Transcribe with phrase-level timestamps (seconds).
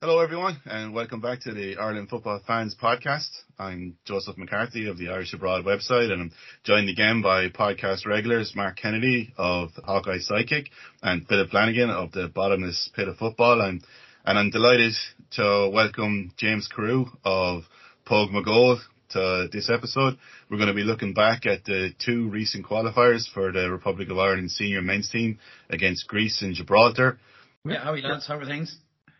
[0.00, 3.30] Hello, everyone, and welcome back to the Ireland Football Fans Podcast.
[3.58, 6.32] I'm Joseph McCarthy of the Irish Abroad website, and I'm
[6.62, 10.68] joined again by podcast regulars Mark Kennedy of Hawkeye Sidekick
[11.02, 13.60] and Philip Flanagan of the Bottomless Pit of Football.
[13.60, 13.82] And,
[14.24, 14.92] and I'm delighted
[15.32, 17.64] to welcome James Carew of
[18.06, 18.78] pogmogoal
[19.10, 20.16] to this episode.
[20.48, 24.18] We're going to be looking back at the two recent qualifiers for the Republic of
[24.18, 27.18] Ireland senior men's team against Greece and Gibraltar.
[27.64, 28.28] Yeah, how are you lads?
[28.28, 28.78] How are things?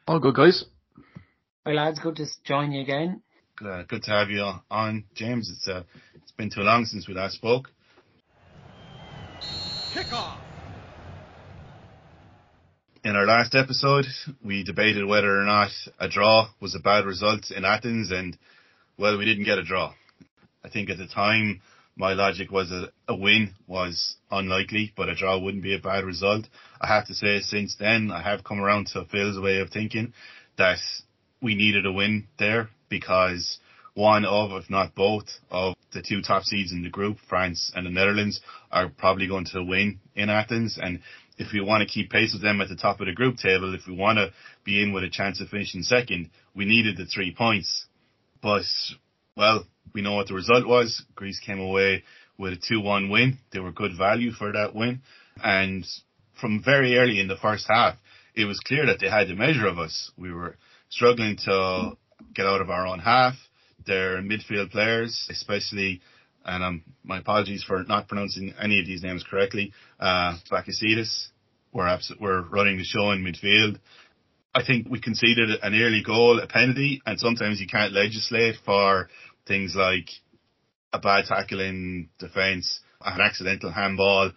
[0.08, 0.64] All good, guys.
[1.66, 3.20] Hi lads, good to join you again.
[3.62, 5.50] Uh, good to have you on, James.
[5.50, 5.82] It's uh,
[6.14, 7.68] it's been too long since we last spoke.
[9.92, 10.40] Kick off.
[13.04, 14.06] In our last episode,
[14.42, 18.38] we debated whether or not a draw was a bad result in Athens, and
[18.96, 19.92] well, we didn't get a draw.
[20.64, 21.60] I think at the time,
[21.98, 26.04] my logic was a, a win was unlikely, but a draw wouldn't be a bad
[26.04, 26.46] result.
[26.80, 30.14] I have to say, since then, I have come around to Phil's way of thinking
[30.56, 30.78] that
[31.42, 33.58] we needed a win there because
[33.94, 37.84] one of, if not both, of the two top seeds in the group, France and
[37.84, 38.40] the Netherlands,
[38.70, 40.78] are probably going to win in Athens.
[40.80, 41.00] And
[41.36, 43.74] if we want to keep pace with them at the top of the group table,
[43.74, 44.32] if we want to
[44.64, 47.86] be in with a chance of finishing second, we needed the three points.
[48.40, 48.62] But,
[49.36, 51.04] well, we know what the result was.
[51.14, 52.04] Greece came away
[52.38, 53.38] with a 2-1 win.
[53.52, 55.02] They were good value for that win.
[55.42, 55.84] And
[56.40, 57.96] from very early in the first half,
[58.34, 60.12] it was clear that they had the measure of us.
[60.16, 60.56] We were
[60.88, 61.92] struggling to
[62.34, 63.34] get out of our own half.
[63.86, 66.00] Their midfield players, especially,
[66.44, 71.28] and um, my apologies for not pronouncing any of these names correctly, uh, Bakasidis,
[71.72, 73.78] were, abs- were running the show in midfield.
[74.54, 79.08] I think we conceded an early goal, a penalty, and sometimes you can't legislate for
[79.48, 80.08] things like
[80.92, 84.30] a bad tackle in defence, an accidental handball.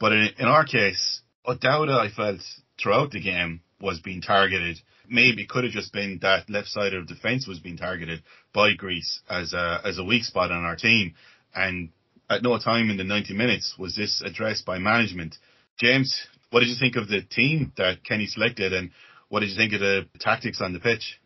[0.00, 2.40] But in, in our case, O'Dowda, I felt
[2.80, 6.94] throughout the game was being targeted maybe it could have just been that left side
[6.94, 8.22] of defence was being targeted
[8.52, 11.14] by Greece as a, as a weak spot on our team.
[11.54, 11.90] And
[12.28, 15.36] at no time in the 90 minutes was this addressed by management.
[15.78, 18.90] James, what did you think of the team that Kenny selected and
[19.28, 21.18] what did you think of the tactics on the pitch?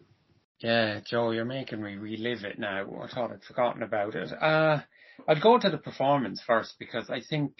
[0.60, 2.84] Yeah, Joe, you're making me relive it now.
[3.02, 4.30] I thought I'd forgotten about it.
[4.30, 4.80] Uh,
[5.26, 7.52] I'd go to the performance first because I think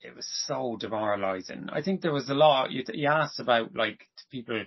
[0.00, 1.68] it was so demoralising.
[1.72, 4.64] I think there was a lot, you, you asked about like people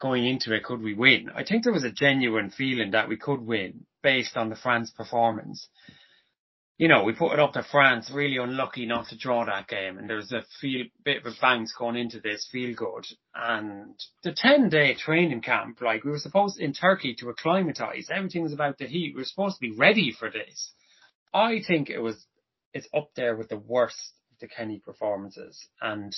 [0.00, 1.30] going into it, could we win?
[1.34, 4.90] I think there was a genuine feeling that we could win based on the France
[4.90, 5.68] performance.
[6.76, 9.96] You know, we put it up to France, really unlucky not to draw that game,
[9.96, 13.06] and there was a feel bit of a bounce going into this, feel good.
[13.32, 18.42] And the 10 day training camp, like we were supposed in Turkey to acclimatise, everything
[18.42, 19.14] was about the heat.
[19.14, 20.72] We were supposed to be ready for this.
[21.32, 22.26] I think it was,
[22.72, 25.64] it's up there with the worst of the Kenny performances.
[25.80, 26.12] And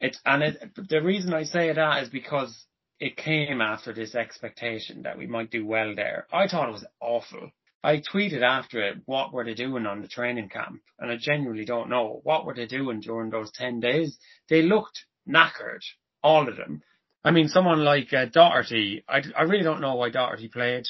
[0.00, 2.64] it's, and it, the reason I say that is because
[3.00, 6.26] it came after this expectation that we might do well there.
[6.32, 7.50] I thought it was awful.
[7.82, 10.80] I tweeted after it, what were they doing on the training camp?
[10.98, 12.20] And I genuinely don't know.
[12.24, 14.18] What were they doing during those 10 days?
[14.48, 15.80] They looked knackered,
[16.22, 16.82] all of them.
[17.24, 20.84] I mean, someone like uh, Doherty, I, I really don't know why Doherty played.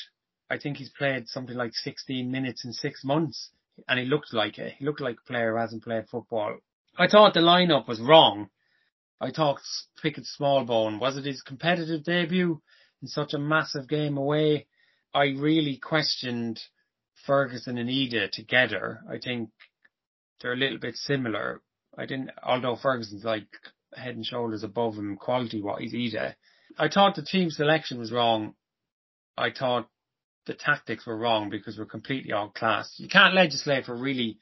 [0.51, 3.51] I think he's played something like 16 minutes in six months,
[3.87, 4.75] and he looked like it.
[4.79, 6.57] He looked like a player who hasn't played football.
[6.99, 8.49] I thought the lineup was wrong
[9.21, 9.61] I thought
[10.01, 12.63] Pickett Smallbone, was it his competitive debut
[13.03, 14.69] in such a massive game away?
[15.13, 16.61] I really questioned
[17.27, 19.01] Ferguson and Idah together.
[19.11, 19.51] I think
[20.41, 21.63] they're a little bit similar.
[21.97, 23.49] I didn't, although Ferguson's like
[23.95, 26.35] head and shoulders above him quality wise, Idah.
[26.79, 28.55] I thought the team selection was wrong.
[29.37, 29.89] I thought
[30.47, 32.99] the tactics were wrong because we're completely outclassed.
[32.99, 34.39] You can't legislate for really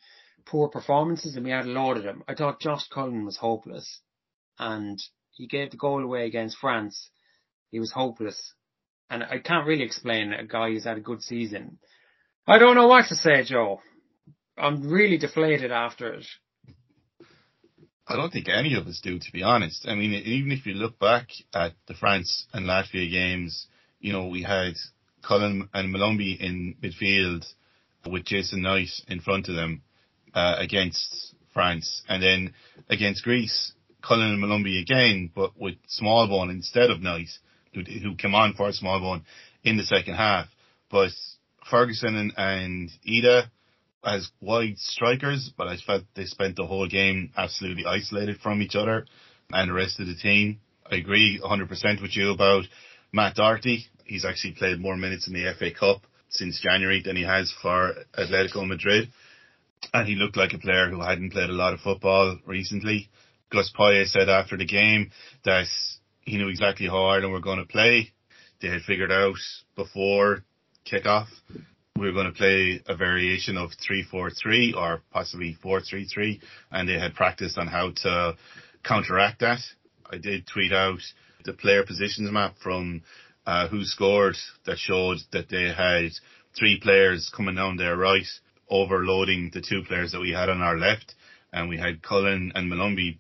[0.47, 2.23] poor performances and we had a load of them.
[2.29, 4.01] I thought Josh Cullen was hopeless
[4.59, 4.99] and
[5.33, 7.11] he gave the goal away against France.
[7.71, 8.55] He was hopeless.
[9.11, 11.79] And I can't really explain a guy who's had a good season.
[12.49, 13.81] I don't know what to say, Joe.
[14.57, 16.27] I'm really deflated after it.
[18.07, 19.87] I don't think any of us do, to be honest.
[19.89, 23.67] I mean, even if you look back at the France and Latvia games,
[23.99, 24.75] you know, we had
[25.27, 27.45] Cullen and Molumby in midfield
[28.09, 29.83] with Jason Knight in front of them
[30.33, 32.03] uh, against France.
[32.09, 32.55] And then
[32.89, 33.73] against Greece,
[34.07, 37.31] Cullen and Molumby again, but with Smallbone instead of Knight,
[37.75, 39.23] who, who came on for Smallbone
[39.65, 40.47] in the second half.
[40.89, 41.11] But
[41.71, 43.45] Ferguson and, and Idah
[44.05, 48.77] as wide strikers, but I felt they spent the whole game absolutely isolated from each
[48.77, 49.07] other
[49.51, 50.61] and the rest of the team.
[50.91, 52.65] I agree 100% with you about
[53.13, 53.87] Matt Doherty.
[54.05, 57.95] He's actually played more minutes in the FA Cup since January than he has for
[58.17, 59.09] Atletico Madrid.
[59.93, 63.09] And he looked like a player who hadn't played a lot of football recently.
[63.51, 65.11] Gus Poyet said after the game
[65.45, 65.67] that
[66.21, 68.13] he knew exactly how Ireland were going to play.
[68.61, 69.37] they had figured out
[69.77, 70.45] before
[70.91, 71.27] kickoff
[71.99, 76.41] we were going to play a variation of 3-4-3 or possibly 4-3-3
[76.71, 78.37] and they had practiced on how to
[78.85, 79.61] counteract that.
[80.11, 81.01] I did tweet out
[81.45, 83.03] the player positions map from
[83.47, 84.37] uh, WhoScored
[84.67, 86.11] that showed that they had
[86.59, 88.27] three players coming down their right,
[88.69, 91.15] overloading the two players that we had on our left,
[91.53, 93.19] and we had Cullen and Molumby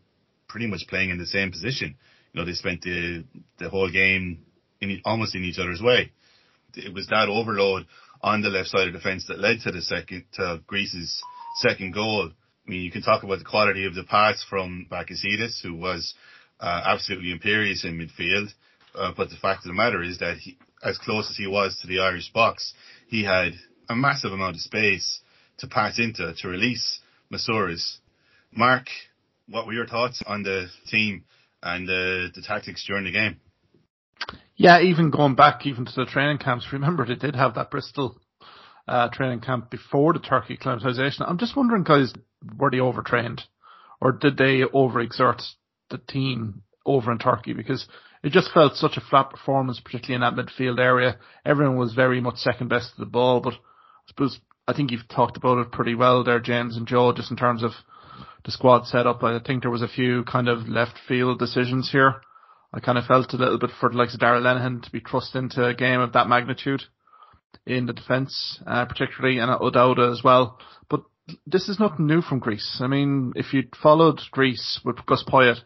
[0.48, 1.96] pretty much playing in the same position.
[2.32, 3.24] You know, they spent the
[3.58, 4.44] the whole game
[4.80, 6.12] in almost in each other's way.
[6.76, 7.86] It was that overload
[8.22, 11.22] on the left side of the fence that led to the second to Greece's
[11.56, 12.30] second goal.
[12.30, 16.14] I mean, you can talk about the quality of the pass from Bakasidis, who was
[16.60, 18.48] uh, absolutely imperious in midfield.
[18.94, 21.78] Uh, but the fact of the matter is that he, as close as he was
[21.80, 22.72] to the Irish box,
[23.08, 23.52] he had
[23.88, 25.20] a massive amount of space
[25.58, 27.00] to pass into to release
[27.32, 27.98] Masouras.
[28.52, 28.86] Mark,
[29.48, 31.24] what were your thoughts on the team
[31.62, 33.40] and uh, the tactics during the game?
[34.56, 38.18] Yeah, even going back even to the training camps, remember they did have that Bristol
[38.88, 41.26] uh, training camp before the Turkey acclimatization.
[41.28, 42.12] I'm just wondering, guys,
[42.56, 43.42] were they overtrained
[44.00, 45.42] or did they overexert
[45.90, 47.52] the team over in Turkey?
[47.52, 47.86] Because
[48.22, 51.18] it just felt such a flat performance, particularly in that midfield area.
[51.44, 55.08] Everyone was very much second best to the ball, but I suppose I think you've
[55.08, 57.72] talked about it pretty well there, James and Joe, just in terms of
[58.44, 59.22] the squad setup.
[59.22, 62.22] I think there was a few kind of left field decisions here.
[62.76, 65.00] I kind of felt a little bit for the likes of Darragh Lenihan to be
[65.00, 66.82] thrust into a game of that magnitude
[67.64, 70.58] in the defence, uh, particularly, and O'Dowda as well.
[70.90, 71.00] But
[71.46, 72.78] this is nothing new from Greece.
[72.82, 75.56] I mean, if you'd followed Greece with Gus Poyet,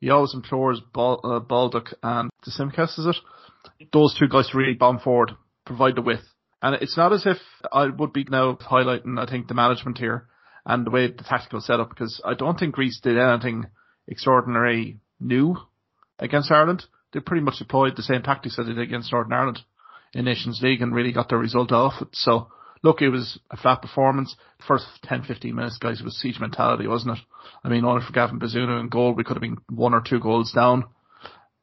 [0.00, 3.88] he always implores Bal- uh, Baldock and Simkas, is it?
[3.92, 5.32] Those two guys to really bomb forward,
[5.66, 6.28] provide the width.
[6.62, 7.38] And it's not as if
[7.72, 10.28] I would be now highlighting, I think, the management here
[10.64, 13.66] and the way the tactical setup, because I don't think Greece did anything
[14.06, 15.56] extraordinary new
[16.22, 16.84] against Ireland.
[17.12, 19.60] They pretty much deployed the same tactics that they did against Northern Ireland
[20.14, 22.08] in Nations League and really got the result off it.
[22.12, 22.48] So
[22.82, 24.34] look, it was a flat performance.
[24.58, 27.24] The first 10, 15 minutes, guys, it was siege mentality, wasn't it?
[27.64, 30.20] I mean, only for Gavin Bazunu in goal, we could have been one or two
[30.20, 30.84] goals down.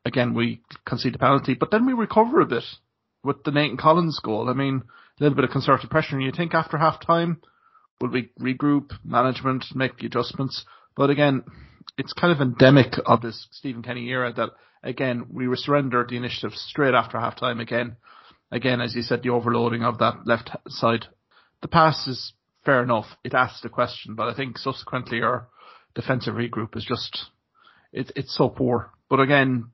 [0.06, 2.64] Again, we concede the penalty, but then we recover a bit
[3.24, 4.50] with the Nathan Collins goal.
[4.50, 4.84] I mean,
[5.20, 7.42] a little bit of concerted pressure, and you think after half time,
[8.00, 10.66] will we regroup, management, make the adjustments?
[10.96, 11.44] But again,
[11.98, 14.50] it's kind of endemic of this Stephen Kenny era that
[14.84, 17.98] again we were surrendered the initiative straight after half time again.
[18.52, 21.06] Again, as you said, the overloading of that left side.
[21.62, 22.34] The pass is
[22.66, 23.06] fair enough.
[23.24, 25.48] It asks the question, but I think subsequently our
[25.94, 27.26] defensive regroup is just
[27.92, 28.92] it, it's so poor.
[29.10, 29.72] But again,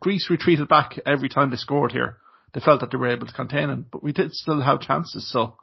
[0.00, 2.18] Greece retreated back every time they scored here.
[2.54, 5.30] They felt that they were able to contain it, but we did still have chances.
[5.30, 5.56] So,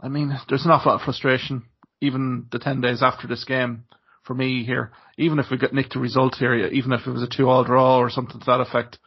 [0.00, 1.64] I mean, there's an awful lot of frustration.
[2.00, 3.84] Even the ten days after this game,
[4.24, 7.22] for me here, even if we got nicked a result here, even if it was
[7.22, 8.98] a two-all draw or something to that effect,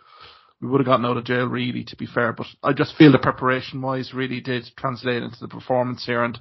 [0.62, 2.34] we would have gotten out of jail really, to be fair.
[2.34, 6.40] But I just feel the preparation-wise really did translate into the performance here, and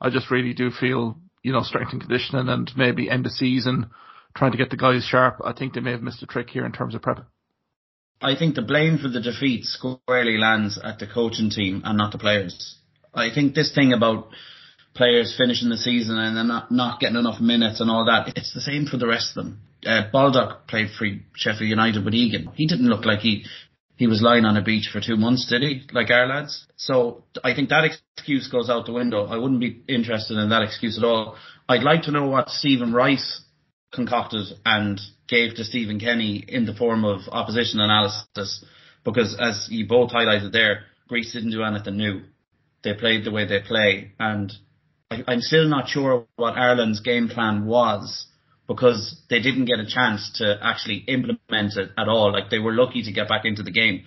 [0.00, 3.90] I just really do feel, you know, strength and conditioning and maybe end of season
[4.36, 5.40] trying to get the guys sharp.
[5.44, 7.26] I think they may have missed a trick here in terms of prep.
[8.22, 12.12] I think the blame for the defeat squarely lands at the coaching team and not
[12.12, 12.76] the players.
[13.14, 14.28] I think this thing about
[14.94, 18.36] players finishing the season and then not, not getting enough minutes and all that.
[18.36, 19.60] It's the same for the rest of them.
[19.86, 22.50] Uh, Baldock played for Sheffield United with Egan.
[22.54, 23.44] He didn't look like he
[23.96, 25.82] he was lying on a beach for two months, did he?
[25.92, 26.66] Like our lads.
[26.76, 27.84] So I think that
[28.16, 29.26] excuse goes out the window.
[29.26, 31.36] I wouldn't be interested in that excuse at all.
[31.68, 33.42] I'd like to know what Stephen Rice
[33.92, 34.98] concocted and
[35.28, 38.64] gave to Stephen Kenny in the form of opposition analysis,
[39.04, 42.22] because as you both highlighted there, Greece didn't do anything new.
[42.82, 44.50] They played the way they play, and
[45.10, 48.26] I, I'm still not sure what Ireland's game plan was
[48.68, 52.32] because they didn't get a chance to actually implement it at all.
[52.32, 54.04] Like they were lucky to get back into the game.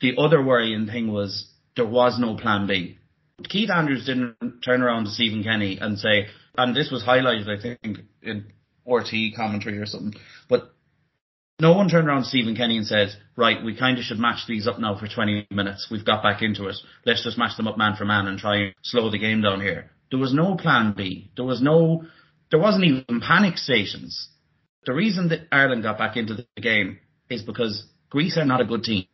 [0.00, 2.98] The other worrying thing was there was no plan B.
[3.44, 7.60] Keith Andrews didn't turn around to Stephen Kenny and say, and this was highlighted, I
[7.60, 8.46] think, in
[8.88, 10.18] RTE commentary or something,
[10.48, 10.70] but
[11.60, 14.46] no one turned around to Stephen Kenny and said, right, we kind of should match
[14.46, 15.88] these up now for 20 minutes.
[15.90, 16.76] We've got back into it.
[17.04, 19.60] Let's just match them up man for man and try and slow the game down
[19.60, 19.90] here.
[20.10, 21.30] There was no plan B.
[21.36, 22.04] There was no,
[22.50, 24.28] there wasn't even panic stations.
[24.84, 26.98] The reason that Ireland got back into the game
[27.28, 29.06] is because Greece are not a good team.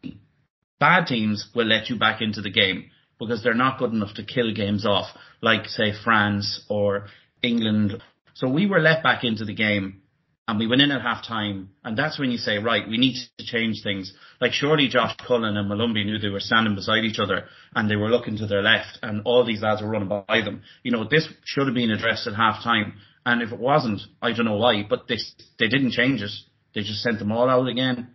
[0.79, 4.25] Bad teams will let you back into the game because they're not good enough to
[4.25, 5.07] kill games off,
[5.41, 7.07] like say France or
[7.43, 8.03] England.
[8.35, 10.02] So we were let back into the game
[10.49, 13.17] and we went in at half time, and that's when you say, right, we need
[13.39, 14.13] to change things.
[14.41, 17.45] Like surely Josh Cullen and Molumby knew they were standing beside each other
[17.77, 20.63] and they were looking to their left and all these lads were running by them.
[20.83, 22.95] You know, this should have been addressed at half time.
[23.25, 25.19] And if it wasn't, I don't know why, but they,
[25.61, 26.33] they didn't change it.
[26.75, 28.09] They just sent them all out again.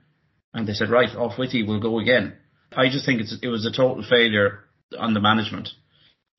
[0.53, 2.35] And they said, right, off with you, we'll go again.
[2.75, 4.65] I just think it was a total failure
[4.99, 5.69] on the management.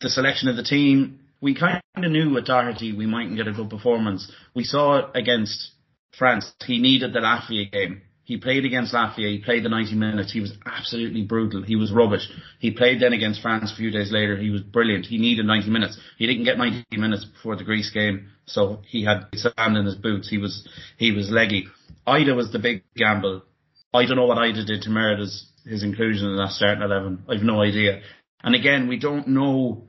[0.03, 3.53] The selection of the team, we kind of knew with Doherty we mightn't get a
[3.53, 4.31] good performance.
[4.55, 5.71] We saw it against
[6.17, 6.53] France.
[6.65, 8.03] He needed the Latvia game.
[8.29, 9.31] He played against Latvia.
[9.31, 10.31] He played the 90 minutes.
[10.31, 11.63] He was absolutely brutal.
[11.63, 12.29] He was rubbish.
[12.59, 14.37] He played then against France a few days later.
[14.37, 15.07] He was brilliant.
[15.07, 15.99] He needed 90 minutes.
[16.19, 19.95] He didn't get 90 minutes before the Greece game, so he had sand in his
[19.95, 20.29] boots.
[20.29, 21.69] He was he was leggy.
[22.07, 23.45] Idah was the big gamble.
[23.95, 27.25] I don't know what Idah did to merit his, his inclusion in that starting eleven.
[27.31, 28.03] I've no idea.
[28.43, 29.89] And again, we don't know.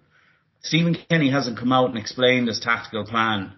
[0.62, 3.52] Stephen Kenny hasn't come out and explained his tactical plan.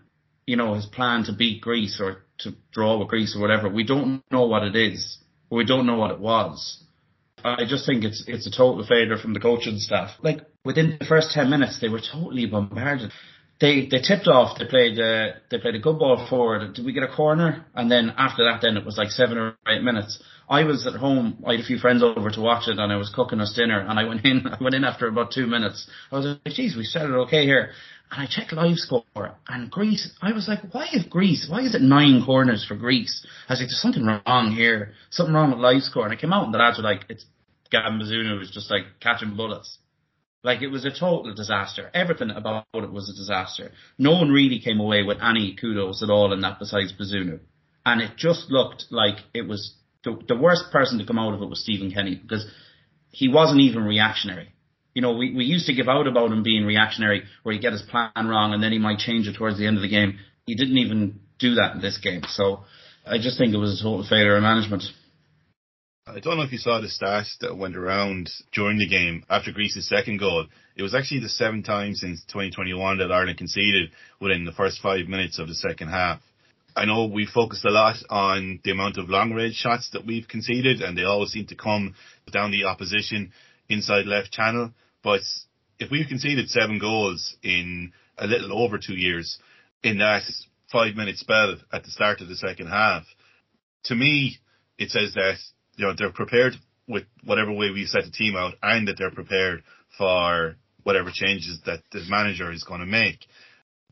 [0.48, 3.70] You know, his plan to beat Greece or to draw with Greece or whatever.
[3.70, 5.18] We don't know what it is.
[5.50, 6.84] We don't know what it was.
[7.44, 10.12] I just think it's it's a total failure from the coaching staff.
[10.22, 13.12] Like within the first ten minutes, they were totally bombarded.
[13.62, 14.58] They they tipped off.
[14.58, 16.74] They played uh, they played a good ball forward.
[16.74, 17.68] Did we get a corner?
[17.76, 20.22] And then after that, then it was like seven or eight minutes.
[20.50, 21.44] I was at home.
[21.48, 23.80] I had a few friends over to watch it, and I was cooking us dinner.
[23.80, 24.48] And I went in.
[24.52, 25.88] I went in after about two minutes.
[26.12, 27.70] I was like, "Geez, we started okay here."
[28.12, 30.12] And I checked live score, and Greece.
[30.24, 31.46] I was like, "Why is Greece?
[31.48, 34.94] Why is it nine corners for Greece?" I was like, "There's something wrong here.
[35.12, 37.26] Something wrong with live score." And I came out, and the lads were like, "It's
[37.70, 39.78] Gavin Bazunu was just like catching bullets."
[40.44, 41.92] Like it was a total disaster.
[41.94, 43.72] Everything about it was a disaster.
[43.98, 47.40] No one really came away with any kudos at all in that besides Bazunu.
[47.86, 51.42] And it just looked like it was the, the worst person to come out of
[51.42, 52.46] it was Stephen Kenny because
[53.10, 54.50] he wasn't even reactionary.
[54.94, 57.74] You know, we, we used to give out about him being reactionary where he'd get
[57.74, 60.20] his plan wrong and then he might change it towards the end of the game.
[60.46, 62.24] He didn't even do that in this game.
[62.28, 62.66] So
[63.06, 64.84] I just think it was a total failure of management.
[66.08, 69.52] I don't know if you saw the stats that went around during the game after
[69.52, 70.48] Greece's second goal.
[70.76, 75.08] It was actually the seventh time since 2021 that Ireland conceded within the first five
[75.08, 76.20] minutes of the second half.
[76.76, 80.28] I know we focused a lot on the amount of long range shots that we've
[80.28, 81.94] conceded and they always seem to come
[82.32, 83.32] down the opposition
[83.70, 84.72] inside left channel.
[85.04, 85.22] But
[85.78, 89.38] if we've conceded seven goals in a little over two years
[89.84, 90.24] in that
[90.72, 93.04] five minute spell at the start of the second half,
[93.84, 94.40] to me,
[94.80, 95.38] it says that,
[95.76, 96.54] you know, they're prepared
[96.88, 99.64] with whatever way we set the team out and that they're prepared
[99.98, 103.20] for whatever changes that the manager is going to make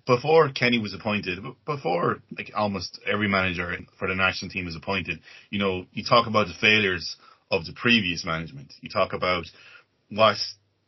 [0.10, 5.20] before Kenny was appointed, before like almost every manager for the national team was appointed,
[5.52, 7.16] you know, you talk about the failures
[7.52, 8.74] of the previous management.
[8.82, 9.46] You talk about
[10.10, 10.38] what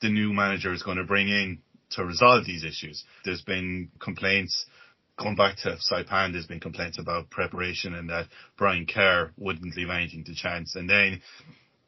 [0.01, 1.59] the new manager is going to bring in
[1.91, 3.03] to resolve these issues.
[3.23, 4.65] There's been complaints
[5.21, 9.89] going back to Saipan, there's been complaints about preparation and that Brian Kerr wouldn't leave
[9.89, 10.75] anything to chance.
[10.75, 11.21] And then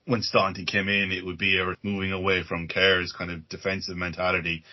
[0.05, 3.97] when Staunton came in, it would be a moving away from Kerr's kind of defensive
[3.97, 4.63] mentality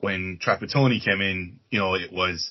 [0.00, 2.50] when Trapattoni came in, you know, it was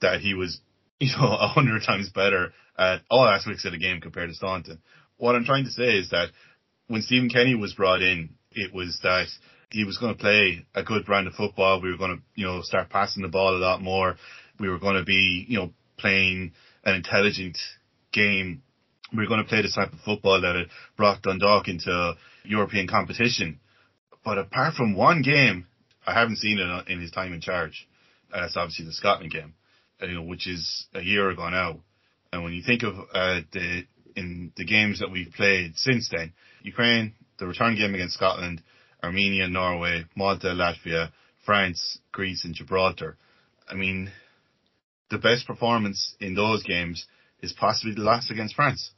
[0.00, 0.60] that he was,
[1.00, 4.80] you know, a hundred times better at all aspects of the game compared to Staunton.
[5.16, 6.28] What I'm trying to say is that
[6.86, 9.26] when Stephen Kenny was brought in, it was that
[9.70, 11.80] he was going to play a good brand of football.
[11.80, 14.16] We were going to, you know, start passing the ball a lot more.
[14.58, 16.52] We were going to be, you know, playing
[16.84, 17.58] an intelligent
[18.12, 18.62] game.
[19.12, 22.86] We were going to play the type of football that had brought Dundalk into European
[22.86, 23.60] competition.
[24.24, 25.66] But apart from one game
[26.06, 27.88] I haven't seen it in his time in charge.
[28.32, 29.54] Uh, it's obviously the Scotland game,
[30.02, 31.80] uh, you know, which is a year ago now.
[32.32, 33.84] And when you think of uh, the
[34.16, 36.32] in the games that we've played since then,
[36.62, 38.62] Ukraine, the return game against Scotland,
[39.02, 41.10] Armenia, Norway, Malta, Latvia,
[41.44, 43.16] France, Greece, and Gibraltar.
[43.68, 44.10] I mean,
[45.14, 47.06] the best performance in those games
[47.40, 48.92] is possibly the last against France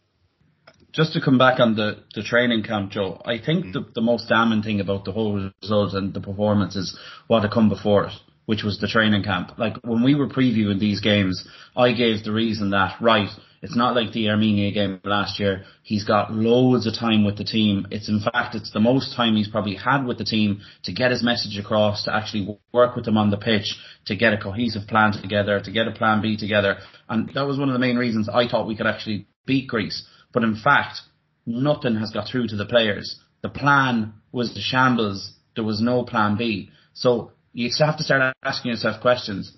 [0.97, 3.73] just to come back on the, the training camp, Joe, I think mm.
[3.75, 7.53] the, the most damning thing about the whole result and the performance is what had
[7.53, 8.13] come before it,
[8.47, 9.59] which was the training camp.
[9.59, 13.29] Like when we were previewing these games, I gave the reason that, right,
[13.63, 15.65] it's not like the Armenia game last year.
[15.83, 17.87] He's got loads of time with the team.
[17.91, 21.11] It's in fact, it's the most time he's probably had with the team to get
[21.11, 23.75] his message across, to actually work with them on the pitch,
[24.07, 26.79] to get a cohesive plan together, to get a plan B together.
[27.09, 30.07] And that was one of the main reasons I thought we could actually beat Greece.
[30.33, 31.01] But in fact,
[31.47, 33.19] nothing has got through to the players.
[33.43, 35.33] The plan was the shambles.
[35.55, 36.71] There was no plan B.
[36.93, 39.57] So you have to start asking yourself questions.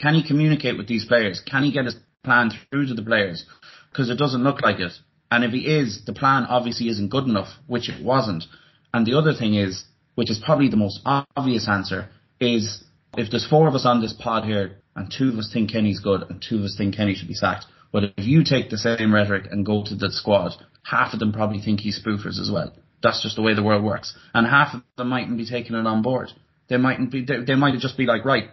[0.00, 1.42] Can he communicate with these players?
[1.46, 3.44] Can he get his plan through to the players?
[3.90, 4.92] Because it doesn't look like it.
[5.30, 8.44] And if he is, the plan obviously isn't good enough, which it wasn't.
[8.94, 9.84] And the other thing is,
[10.14, 12.08] which is probably the most obvious answer,
[12.40, 12.82] is
[13.16, 16.00] if there's four of us on this pod here and two of us think Kenny's
[16.00, 18.78] good and two of us think Kenny should be sacked, but if you take the
[18.78, 22.50] same rhetoric and go to the squad, half of them probably think he's spoofers as
[22.52, 22.74] well.
[23.02, 24.16] That's just the way the world works.
[24.32, 26.30] And half of them mightn't be taking it on board.
[26.68, 28.48] They mightn't be, they, might just be like, right,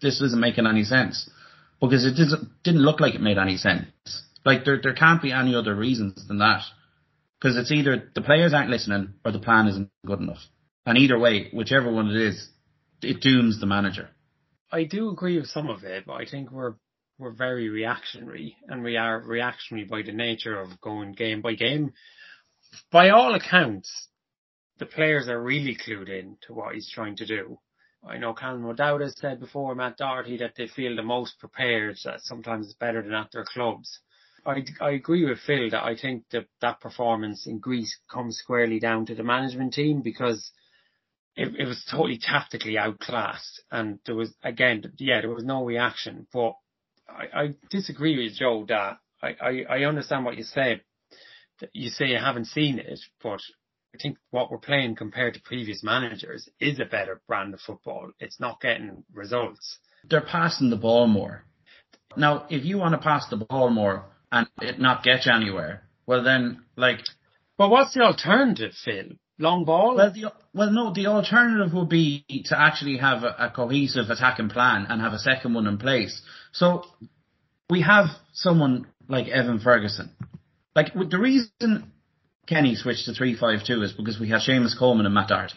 [0.00, 1.30] this isn't making any sense.
[1.80, 3.86] Because it didn't, didn't look like it made any sense.
[4.44, 6.62] Like there, there can't be any other reasons than that.
[7.38, 10.38] Because it's either the players aren't listening or the plan isn't good enough.
[10.86, 12.48] And either way, whichever one it is,
[13.02, 14.08] it dooms the manager.
[14.70, 16.74] I do agree with some of it, but I think we're
[17.16, 21.92] we're very reactionary, and we are reactionary by the nature of going game by game.
[22.90, 24.08] By all accounts,
[24.84, 27.58] the players are really clued in to what he's trying to do.
[28.06, 31.96] I know Callum O'Dowda has said before, Matt Doherty, that they feel the most prepared,
[32.04, 34.00] that sometimes it's better than at their clubs.
[34.44, 38.78] I, I agree with Phil that I think that that performance in Greece comes squarely
[38.78, 40.50] down to the management team because
[41.34, 46.26] it, it was totally tactically outclassed and there was, again, yeah, there was no reaction,
[46.30, 46.52] but
[47.08, 50.82] I, I disagree with Joe that I, I, I understand what you say.
[51.72, 53.40] You say you haven't seen it, but
[53.94, 58.10] I think what we're playing compared to previous managers is a better brand of football.
[58.18, 59.78] It's not getting results.
[60.08, 61.44] They're passing the ball more.
[62.16, 65.84] Now, if you want to pass the ball more and it not get you anywhere,
[66.06, 66.98] well then, like.
[67.56, 69.10] But what's the alternative, Phil?
[69.38, 69.96] Long ball?
[69.96, 74.48] Well, the, well, no, the alternative would be to actually have a, a cohesive attacking
[74.48, 76.20] plan and have a second one in place.
[76.52, 76.84] So
[77.70, 80.10] we have someone like Evan Ferguson.
[80.74, 81.92] Like the reason
[82.46, 85.54] Kenny switched to three five two is because we had Seamus Coleman and Matt Doherty,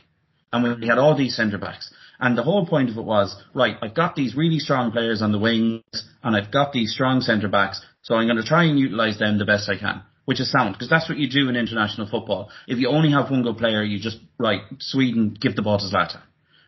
[0.52, 1.94] and we had all these centre backs.
[2.20, 5.32] And the whole point of it was, right, I've got these really strong players on
[5.32, 5.84] the wings,
[6.24, 9.38] and I've got these strong centre backs, so I'm going to try and utilise them
[9.38, 12.50] the best I can, which is sound, because that's what you do in international football.
[12.68, 15.86] If you only have one good player, you just, right, Sweden, give the ball to
[15.86, 16.22] Zlatan.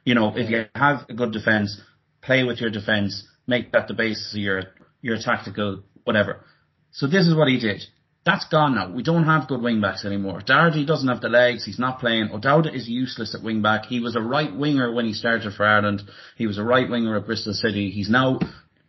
[0.05, 1.81] You know, if you have a good defence,
[2.21, 4.63] play with your defence, make that the basis of your
[5.01, 6.43] your tactical whatever.
[6.91, 7.81] So this is what he did.
[8.25, 8.91] That's gone now.
[8.91, 10.41] We don't have good wing backs anymore.
[10.45, 11.65] Doherty doesn't have the legs.
[11.65, 12.29] He's not playing.
[12.31, 13.85] O'Dowda is useless at wing back.
[13.85, 16.03] He was a right winger when he started for Ireland.
[16.35, 17.91] He was a right winger at Bristol City.
[17.91, 18.39] He's now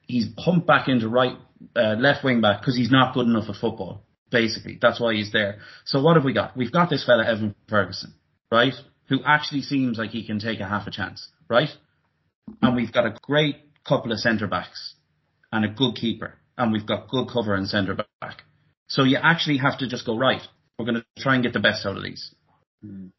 [0.06, 1.36] he's pumped back into right
[1.76, 4.04] uh, left wing back because he's not good enough at football.
[4.30, 5.58] Basically, that's why he's there.
[5.84, 6.56] So what have we got?
[6.56, 8.14] We've got this fella Evan Ferguson,
[8.50, 8.74] right?
[9.08, 11.70] Who actually seems like he can take a half a chance, right?
[12.62, 14.94] And we've got a great couple of centre backs
[15.52, 18.42] and a good keeper, and we've got good cover and centre back.
[18.90, 20.42] So you actually have to just go right.
[20.76, 22.34] We're going to try and get the best out of these,
[22.84, 23.12] mm.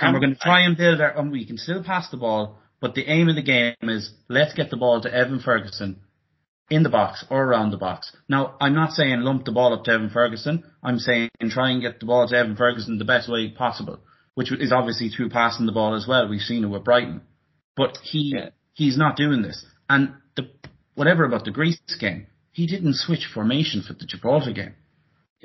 [0.00, 1.16] and we're going to try and build our.
[1.16, 4.54] And we can still pass the ball, but the aim of the game is let's
[4.54, 6.00] get the ball to Evan Ferguson
[6.70, 8.10] in the box or around the box.
[8.28, 10.64] Now, I'm not saying lump the ball up to Evan Ferguson.
[10.82, 14.00] I'm saying try and get the ball to Evan Ferguson the best way possible,
[14.34, 16.28] which is obviously through passing the ball as well.
[16.28, 17.20] We've seen it with Brighton,
[17.76, 18.48] but he yeah.
[18.72, 19.64] he's not doing this.
[19.88, 20.50] And the
[20.96, 24.74] whatever about the Greece game, he didn't switch formation for the Gibraltar game.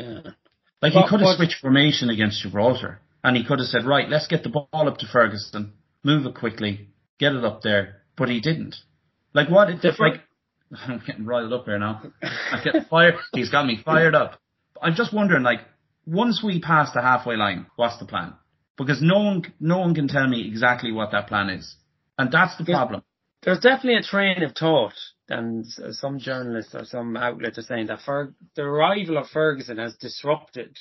[0.01, 0.31] Yeah.
[0.81, 4.27] Like he could have switched formation against Gibraltar and he could have said, right, let's
[4.27, 6.87] get the ball up to Ferguson, move it quickly,
[7.19, 8.75] get it up there, but he didn't.
[9.33, 9.69] Like what?
[9.69, 10.21] It, like,
[10.87, 12.01] I'm getting riled up here now.
[12.21, 13.15] I'm getting fired.
[13.33, 14.39] He's got me fired up.
[14.81, 15.59] I'm just wondering, like,
[16.05, 18.33] once we pass the halfway line, what's the plan?
[18.77, 21.75] Because no one, no one can tell me exactly what that plan is.
[22.17, 23.03] And that's the problem.
[23.43, 24.93] There's definitely a train of thought
[25.31, 29.77] and uh, some journalists or some outlets are saying that Fer- the arrival of Ferguson
[29.77, 30.77] has disrupted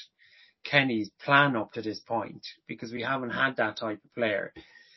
[0.64, 4.52] Kenny's plan up to this point because we haven't had that type of player.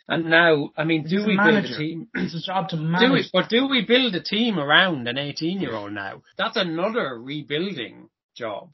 [0.07, 2.07] And now, I mean, do we build a team?
[2.13, 3.07] It's a job to manage.
[3.07, 6.23] Do we, but do we build a team around an 18 year old now?
[6.37, 8.71] That's another rebuilding job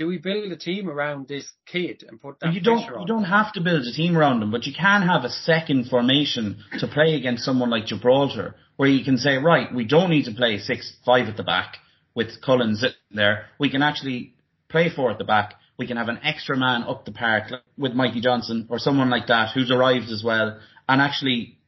[0.00, 3.24] do we build a team around this kid and put that you don't you don't
[3.24, 6.88] have to build a team around him, but you can have a second formation to
[6.88, 10.56] play against someone like Gibraltar, where you can say, right, we don't need to play
[10.56, 11.76] six five at the back
[12.14, 13.44] with Cullen sitting there.
[13.58, 14.32] We can actually
[14.70, 15.52] play four at the back.
[15.76, 19.26] We can have an extra man up the park with Mikey Johnston or someone like
[19.26, 21.58] that who's arrived as well, and actually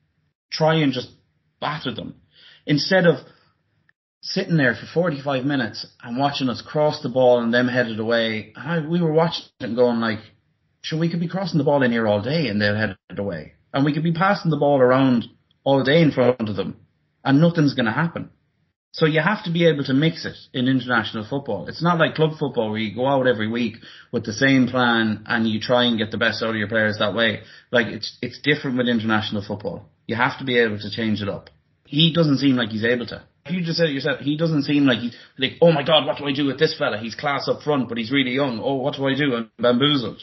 [0.51, 1.11] try and just
[1.61, 2.15] batter them
[2.65, 3.17] instead of
[4.23, 8.55] sitting there for 45 minutes and watching us cross the ball and them headed away.
[8.57, 10.21] I, we were watching it going like,
[10.81, 13.53] sure, we could be crossing the ball in here all day and they're headed away.
[13.75, 15.27] And we could be passing the ball around
[15.63, 16.79] all day in front of them
[17.25, 18.31] and nothing's going to happen.
[18.93, 21.67] So you have to be able to mix it in international football.
[21.67, 23.77] It's not like club football where you go out every week
[24.13, 26.99] with the same plan and you try and get the best out of your players
[26.99, 27.41] that way.
[27.71, 29.89] Like it's, it's different with international football.
[30.07, 31.49] You have to be able to change it up.
[31.87, 34.87] He doesn't seem like he's able to you just said it yourself, he doesn't seem
[34.87, 36.99] like he's like, oh my god, what do I do with this fella?
[36.99, 38.61] He's class up front, but he's really young.
[38.63, 39.35] Oh, what do I do?
[39.35, 40.23] I'm bamboozled.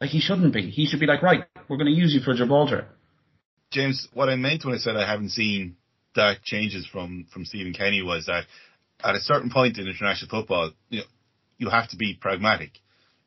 [0.00, 0.70] Like he shouldn't be.
[0.70, 2.86] He should be like, right, we're going to use you for Gibraltar.
[3.70, 5.76] James, what I meant when I said I haven't seen
[6.14, 8.44] that changes from from Stephen Kenny was that
[9.02, 11.06] at a certain point in international football, you know,
[11.58, 12.72] you have to be pragmatic.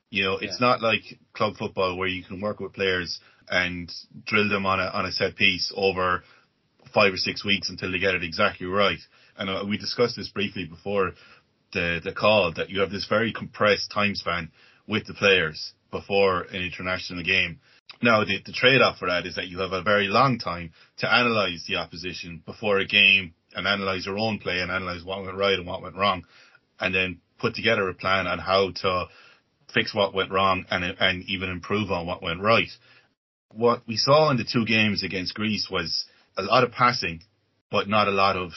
[0.09, 0.67] You know, it's yeah.
[0.67, 1.01] not like
[1.33, 3.19] club football where you can work with players
[3.49, 3.91] and
[4.25, 6.23] drill them on a on a set piece over
[6.93, 8.99] five or six weeks until they get it exactly right
[9.37, 11.11] and uh, we discussed this briefly before
[11.73, 14.51] the the call that you have this very compressed time span
[14.87, 17.59] with the players before an international game.
[18.03, 21.07] Now, the, the trade-off for that is that you have a very long time to
[21.07, 25.37] analyse the opposition before a game and analyse your own play and analyse what went
[25.37, 26.25] right and what went wrong,
[26.81, 29.05] and then put together a plan on how to
[29.73, 32.67] fix what went wrong and and even improve on what went right.
[33.51, 37.21] What we saw in the two games against Greece was a lot of passing,
[37.71, 38.51] but not a lot of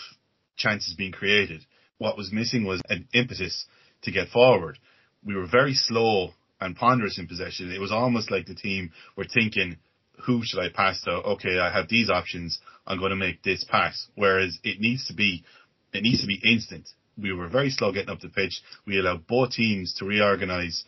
[0.57, 1.65] chances being created.
[1.99, 3.65] What was missing was an impetus
[4.03, 4.77] to get forward.
[5.25, 7.71] We were very slow and ponderous in possession.
[7.71, 9.77] It was almost like the team were thinking,
[10.25, 11.11] who should I pass to?
[11.11, 12.59] Okay, I have these options.
[12.87, 14.09] I'm going to make this pass.
[14.15, 15.45] Whereas it needs to be,
[15.93, 16.89] it needs to be instant.
[17.19, 18.61] We were very slow getting up the pitch.
[18.87, 20.85] We allowed both teams to reorganize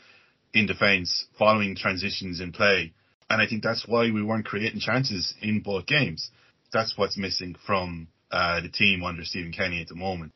[0.52, 2.92] in defence following transitions in play.
[3.30, 6.30] And I think that's why we weren't creating chances in both games.
[6.72, 10.32] That's what's missing from uh, the team under Stephen Kenny at the moment.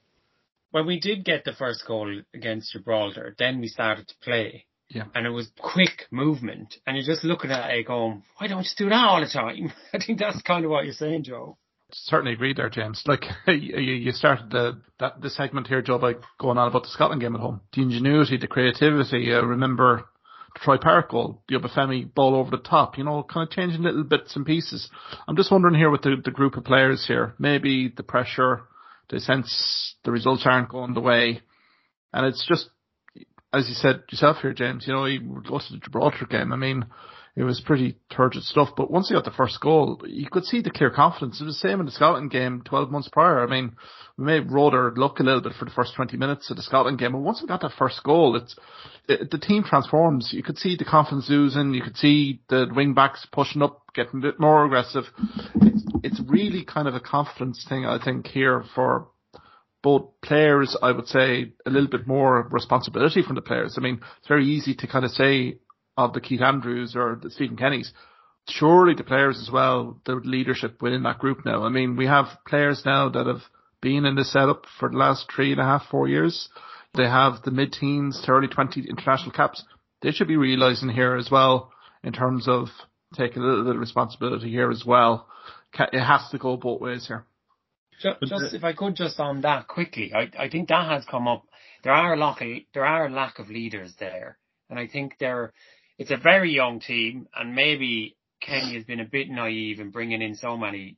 [0.71, 4.67] When we did get the first goal against Gibraltar, then we started to play.
[4.93, 5.05] Yeah.
[5.15, 6.77] And it was quick movement.
[6.87, 9.73] And you're just looking at it going, why don't you do that all the time?
[9.95, 11.57] I think that's kind of what you're saying, Joe.
[11.95, 13.03] Certainly agree there, James.
[13.07, 17.21] Like you started the that the segment here, Joe, by going on about the Scotland
[17.21, 17.61] game at home.
[17.75, 19.33] The ingenuity, the creativity.
[19.33, 20.05] Uh, remember
[20.57, 24.05] Troy Parrott goal, the Obafemi ball over the top, you know, kind of changing little
[24.05, 24.89] bits and pieces.
[25.27, 28.63] I'm just wondering here with the, the group of players here, maybe the pressure,
[29.11, 31.41] they sense the results aren't going the way,
[32.13, 32.69] and it's just,
[33.53, 35.05] as you said yourself here, James, you know,
[35.49, 36.87] go to the Gibraltar game, I mean,
[37.35, 38.71] it was pretty turgid stuff.
[38.77, 41.41] But once he got the first goal, you could see the clear confidence.
[41.41, 43.43] It was the same in the Scotland game 12 months prior.
[43.43, 43.77] I mean,
[44.19, 46.63] we may rode our luck a little bit for the first 20 minutes of the
[46.63, 48.55] Scotland game, but once we got that first goal, it's
[49.09, 50.31] it, the team transforms.
[50.33, 51.73] You could see the confidence oozing.
[51.75, 55.05] You could see the wing backs pushing up, getting a bit more aggressive.
[55.57, 59.09] It's, it's really kind of a confidence thing, I think, here for
[59.83, 63.75] both players, I would say a little bit more responsibility from the players.
[63.77, 65.59] I mean, it's very easy to kind of say,
[65.97, 67.93] of the Keith Andrews or the Stephen Kennys.
[68.49, 71.65] Surely the players as well, the leadership within that group now.
[71.65, 73.43] I mean, we have players now that have
[73.81, 76.49] been in the setup for the last three and a half, four years.
[76.95, 79.65] They have the mid-teens to early 20 international caps.
[80.03, 82.69] They should be realising here as well in terms of
[83.15, 85.29] taking a little bit of responsibility here as well.
[85.79, 87.25] It has to go both ways here.
[88.03, 91.29] Just, just if I could just on that quickly, I, I think that has come
[91.29, 91.45] up.
[91.85, 94.39] There are a lack of, there are a lack of leaders there.
[94.69, 95.53] And I think they're,
[95.99, 100.23] it's a very young team, and maybe Kenny has been a bit naive in bringing
[100.23, 100.97] in so many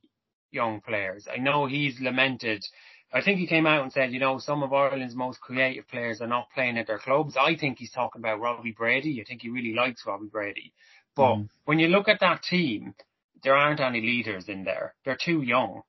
[0.51, 1.27] young players.
[1.31, 2.65] I know he's lamented.
[3.13, 6.21] I think he came out and said, you know, some of Ireland's most creative players
[6.21, 7.37] are not playing at their clubs.
[7.37, 9.21] I think he's talking about Robbie Brady.
[9.21, 10.73] I think he really likes Robbie Brady.
[11.15, 11.49] But mm.
[11.65, 12.95] when you look at that team,
[13.43, 14.95] there aren't any leaders in there.
[15.05, 15.83] They're too young.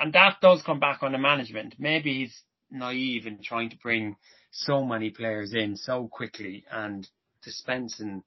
[0.00, 1.76] And that does come back on the management.
[1.78, 4.16] Maybe he's naive in trying to bring
[4.50, 7.08] so many players in so quickly and
[7.42, 8.22] dispensing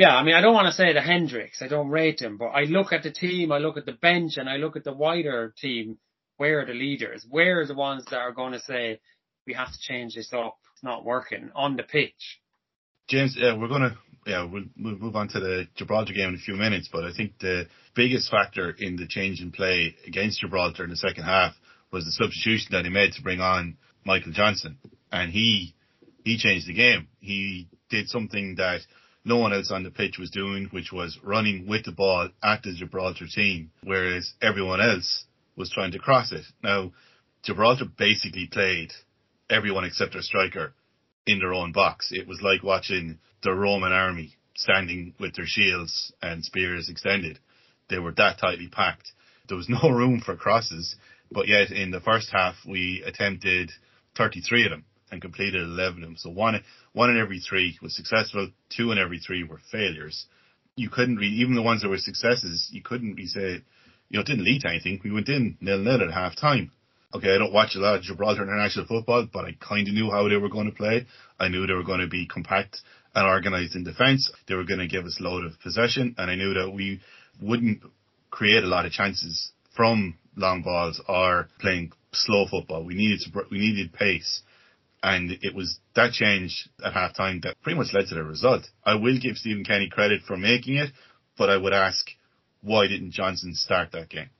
[0.00, 1.60] yeah, I mean, I don't want to say the Hendricks.
[1.60, 4.38] I don't rate him, but I look at the team, I look at the bench,
[4.38, 5.98] and I look at the wider team.
[6.38, 7.26] Where are the leaders?
[7.28, 8.98] Where are the ones that are going to say
[9.46, 10.56] we have to change this up?
[10.72, 12.40] It's not working on the pitch.
[13.10, 13.98] James, yeah, we're going to
[14.30, 17.12] yeah we'll, we'll move on to the Gibraltar game in a few minutes, but I
[17.12, 17.66] think the
[17.96, 21.54] biggest factor in the change in play against Gibraltar in the second half
[21.92, 24.78] was the substitution that he made to bring on Michael Johnston,
[25.10, 25.74] and he
[26.24, 27.08] he changed the game.
[27.18, 28.80] He did something that
[29.24, 32.62] no one else on the pitch was doing, which was running with the ball at
[32.62, 35.24] the Gibraltar team, whereas everyone else
[35.56, 36.44] was trying to cross it.
[36.62, 36.92] Now,
[37.42, 38.92] Gibraltar basically played
[39.50, 40.72] everyone except their striker
[41.30, 42.08] in their own box.
[42.10, 47.38] It was like watching the Roman army standing with their shields and spears extended.
[47.88, 49.12] They were that tightly packed.
[49.48, 50.96] There was no room for crosses,
[51.30, 53.70] but yet in the first half we attempted
[54.16, 56.16] 33 of them and completed 11 of them.
[56.16, 56.62] So one,
[56.92, 60.26] one in every three was successful, two in every three were failures.
[60.76, 63.62] You couldn't read, even the ones that were successes, you couldn't be say,
[64.08, 65.00] you know, it didn't lead to anything.
[65.04, 66.72] We went in nil nil at half time.
[67.12, 70.10] Okay, I don't watch a lot of Gibraltar international football, but I kind of knew
[70.10, 71.06] how they were going to play.
[71.40, 72.78] I knew they were going to be compact
[73.14, 74.30] and organised in defence.
[74.46, 77.00] They were going to give us a load of possession, and I knew that we
[77.42, 77.82] wouldn't
[78.30, 82.84] create a lot of chances from long balls or playing slow football.
[82.84, 84.42] We needed to, we needed pace.
[85.02, 88.68] And it was that change at halftime that pretty much led to the result.
[88.84, 90.90] I will give Stephen Kenny credit for making it,
[91.36, 92.06] but I would ask,
[92.60, 94.30] why didn't Johnston start that game?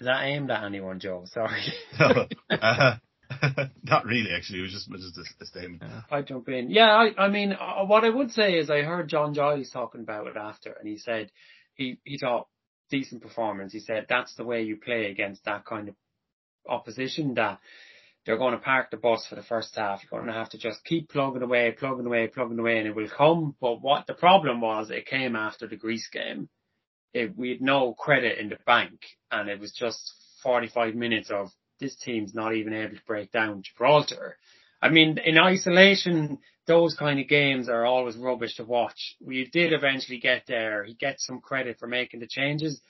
[0.00, 1.24] Is that aimed at anyone, Joe?
[1.32, 1.62] Sorry.
[1.98, 2.96] no, uh,
[3.82, 4.30] not really.
[4.34, 5.82] Actually, it was just, just a, a statement.
[5.84, 6.02] Yeah.
[6.10, 6.70] I jump in.
[6.70, 10.02] Yeah, I, I mean, uh, what I would say is I heard John Giles talking
[10.02, 11.30] about it after, and he said
[11.74, 12.48] he he thought
[12.90, 13.72] decent performance.
[13.72, 15.94] He said that's the way you play against that kind of
[16.68, 17.34] opposition.
[17.34, 17.58] That
[18.24, 20.02] They're going to park the bus for the first half.
[20.02, 22.94] You're going to have to just keep plugging away, plugging away, plugging away, and it
[22.94, 23.56] will come.
[23.60, 26.48] But what the problem was, it came after the Greece game.
[27.16, 29.00] It, we had no credit in the bank,
[29.30, 31.48] and it was just 45 minutes of
[31.80, 34.36] this team's not even able to break down Gibraltar.
[34.82, 39.16] I mean, in isolation, those kind of games are always rubbish to watch.
[39.20, 40.84] We did eventually get there.
[40.84, 42.82] He gets some credit for making the changes,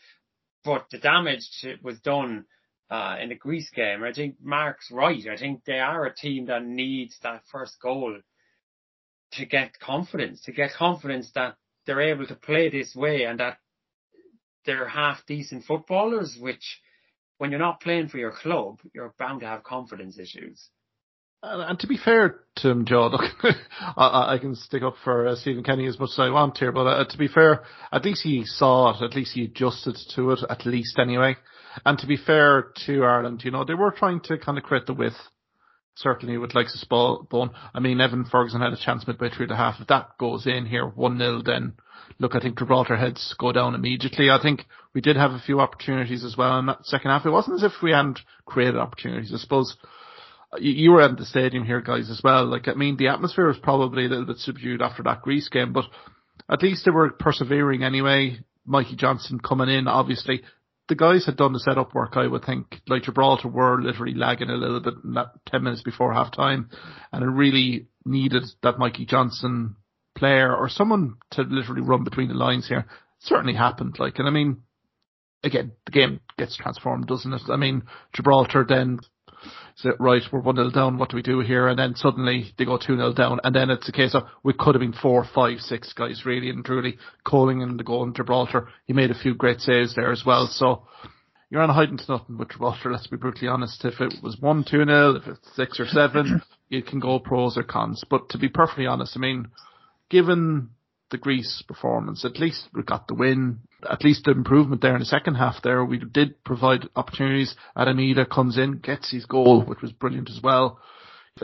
[0.65, 1.49] but the damage
[1.83, 2.47] was done
[2.91, 4.03] uh, in the Greece game.
[4.03, 5.25] I think Mark's right.
[5.29, 8.19] I think they are a team that needs that first goal
[9.33, 13.59] to get confidence, to get confidence that they're able to play this way and that
[14.67, 16.81] they're half decent footballers, which
[17.39, 20.69] when you're not playing for your club, you're bound to have confidence issues.
[21.43, 23.23] And, to be fair to him, Joe, look,
[23.97, 26.73] I, I, can stick up for uh, Stephen Kenny as much as I want here,
[26.73, 30.33] but uh, to be fair, at least he saw it, at least he adjusted to
[30.33, 31.37] it, at least anyway.
[31.85, 34.87] And to be fair to Ireland, you know, they were trying to kind of create
[34.87, 35.15] the width,
[35.97, 37.51] certainly with like Bone.
[37.75, 39.81] I mean, Evan Ferguson had a chance midway through the half.
[39.81, 41.75] If that goes in here 1-0, then
[42.19, 44.31] look, I think Gibraltar heads go down immediately.
[44.31, 47.27] I think we did have a few opportunities as well in that second half.
[47.27, 49.33] It wasn't as if we hadn't created opportunities.
[49.35, 49.77] I suppose
[50.53, 52.47] uh, you were at the stadium here, guys, as well.
[52.47, 55.73] Like, I mean, the atmosphere was probably a little bit subdued after that Greece game,
[55.73, 55.85] but
[56.51, 58.39] at least they were persevering anyway.
[58.67, 60.43] Mikey Johnston coming in, obviously.
[60.89, 62.81] The guys had done the setup work, I would think.
[62.87, 64.95] Like Gibraltar were literally lagging a little bit
[65.47, 66.71] 10 minutes before half time,
[67.13, 69.77] and it really needed that Mikey Johnston
[70.17, 72.81] player or someone to literally run between the lines here.
[72.81, 72.87] It
[73.21, 74.63] certainly happened, like, and I mean,
[75.43, 77.43] again, the game gets transformed, doesn't it?
[77.49, 77.83] I mean,
[78.15, 79.01] Gibraltar then
[79.77, 81.69] say, right, we're 1 0 down, what do we do here?
[81.69, 84.53] And then suddenly they go 2 0 down, and then it's a case of we
[84.53, 88.15] could have been four, five, six guys really and truly Coleing in the goal in
[88.15, 88.69] Gibraltar.
[88.87, 90.85] He made a few great saves there as well, so
[91.51, 93.85] you're on a hiding to nothing with Gibraltar, let's be brutally honest.
[93.85, 97.57] If it was 1 2 0, if it's 6 or 7, you can go pros
[97.57, 98.03] or cons.
[98.09, 99.49] But to be perfectly honest, I mean,
[100.11, 100.71] given
[101.11, 102.25] the Greece performance.
[102.25, 103.61] At least we got the win.
[103.89, 105.85] At least the improvement there in the second half there.
[105.85, 107.55] We did provide opportunities.
[107.77, 110.81] Adam Idah comes in, gets his goal, which was brilliant as well.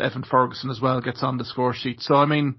[0.00, 2.00] Evan Ferguson as well gets on the score sheet.
[2.00, 2.56] So I mean,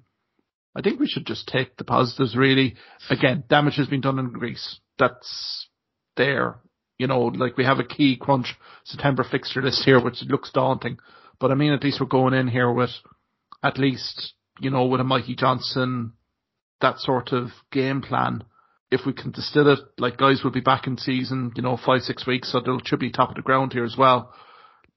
[0.75, 2.75] I think we should just take the positives really.
[3.09, 4.79] Again, damage has been done in Greece.
[4.99, 5.67] That's
[6.15, 6.59] there.
[6.99, 10.99] You know, like we have a key crunch September fixture list here, which looks daunting.
[11.39, 12.91] But I mean, at least we're going in here with
[13.63, 16.13] at least, you know, with a Mikey Johnston,
[16.81, 18.43] that sort of game plan,
[18.91, 22.01] if we can distill it, like guys will be back in season, you know, five,
[22.01, 24.33] six weeks, so they'll should be top of the ground here as well.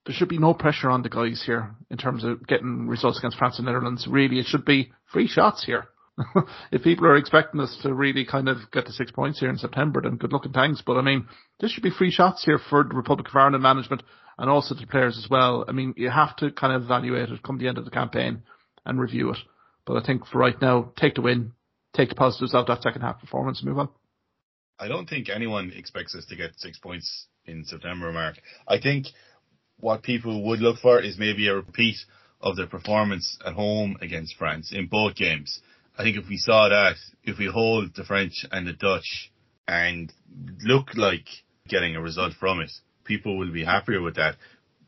[0.04, 3.38] There should be no pressure on the guys here in terms of getting results against
[3.38, 4.06] France and Netherlands.
[4.08, 5.88] Really, it should be free shots here.
[6.72, 9.58] if people are expecting us to really kind of get the six points here in
[9.58, 10.82] September, then good luck and thanks.
[10.84, 11.26] But I mean,
[11.60, 14.02] this should be free shots here for the Republic of Ireland management
[14.38, 15.64] and also the players as well.
[15.68, 18.42] I mean, you have to kind of evaluate it come the end of the campaign
[18.84, 19.38] and review it.
[19.86, 21.52] But I think for right now, take the win,
[21.96, 23.88] take the positives out of that second half performance and move on.
[24.78, 28.36] I don't think anyone expects us to get six points in September, Mark.
[28.68, 29.06] I think
[29.78, 31.96] what people would look for is maybe a repeat
[32.40, 35.60] of their performance at home against France in both games.
[35.98, 39.32] I think if we saw that, if we hold the French and the Dutch
[39.66, 40.12] and
[40.62, 41.26] look like
[41.68, 42.70] getting a result from it,
[43.04, 44.36] people will be happier with that.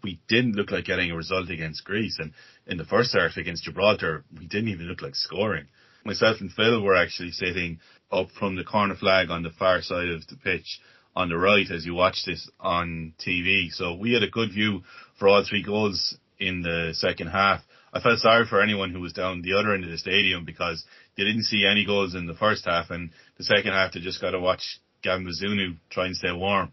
[0.02, 2.32] We didn't look like getting a result against Greece and
[2.66, 5.68] in the first half against Gibraltar, we didn't even look like scoring
[6.04, 7.80] myself and Phil were actually sitting
[8.10, 10.80] up from the corner flag on the far side of the pitch
[11.14, 13.70] on the right as you watch this on TV.
[13.70, 14.82] So we had a good view
[15.18, 17.60] for all three goals in the second half.
[17.92, 20.84] I felt sorry for anyone who was down the other end of the stadium because
[21.16, 24.20] they didn't see any goals in the first half and the second half they just
[24.20, 26.72] got to watch Gavin Bazunu try and stay warm.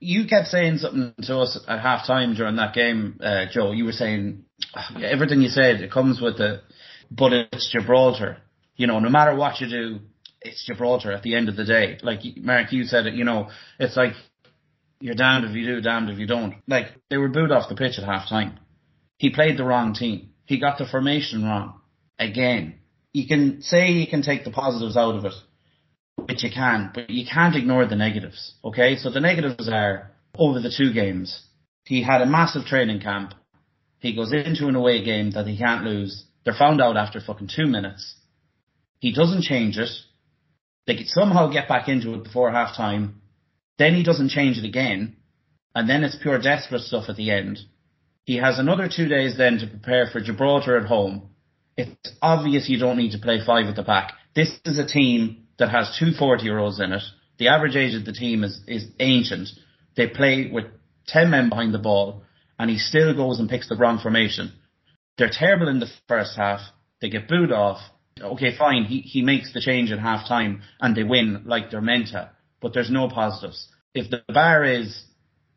[0.00, 3.70] You kept saying something to us at half time during that game, uh, Joe.
[3.70, 4.44] You were saying
[5.00, 6.62] everything you said, it comes with the
[7.16, 8.38] but it's Gibraltar.
[8.76, 10.00] You know, no matter what you do,
[10.40, 11.98] it's Gibraltar at the end of the day.
[12.02, 13.14] Like Mark, you said it.
[13.14, 14.12] You know, it's like
[15.00, 16.54] you're damned if you do, damned if you don't.
[16.66, 18.58] Like they were booed off the pitch at half time.
[19.18, 20.30] He played the wrong team.
[20.46, 21.80] He got the formation wrong
[22.18, 22.78] again.
[23.12, 25.34] You can say you can take the positives out of it,
[26.16, 28.54] which you can, but you can't ignore the negatives.
[28.64, 31.44] Okay, so the negatives are over the two games.
[31.84, 33.34] He had a massive training camp.
[33.98, 37.50] He goes into an away game that he can't lose they're found out after fucking
[37.54, 38.14] two minutes.
[38.98, 39.90] He doesn't change it.
[40.86, 43.22] They could somehow get back into it before half time.
[43.78, 45.16] Then he doesn't change it again.
[45.74, 47.58] And then it's pure desperate stuff at the end.
[48.24, 51.30] He has another two days then to prepare for Gibraltar at home.
[51.76, 54.12] It's obvious you don't need to play five at the back.
[54.34, 57.02] This is a team that has two 40 year olds in it.
[57.38, 59.48] The average age of the team is, is ancient.
[59.96, 60.66] They play with
[61.08, 62.22] 10 men behind the ball
[62.58, 64.52] and he still goes and picks the wrong formation.
[65.22, 66.62] They're terrible in the first half.
[67.00, 67.78] They get booed off.
[68.20, 68.82] Okay, fine.
[68.82, 72.32] He he makes the change at half time and they win like they're meant to.
[72.60, 73.68] But there's no positives.
[73.94, 75.04] If the bar is,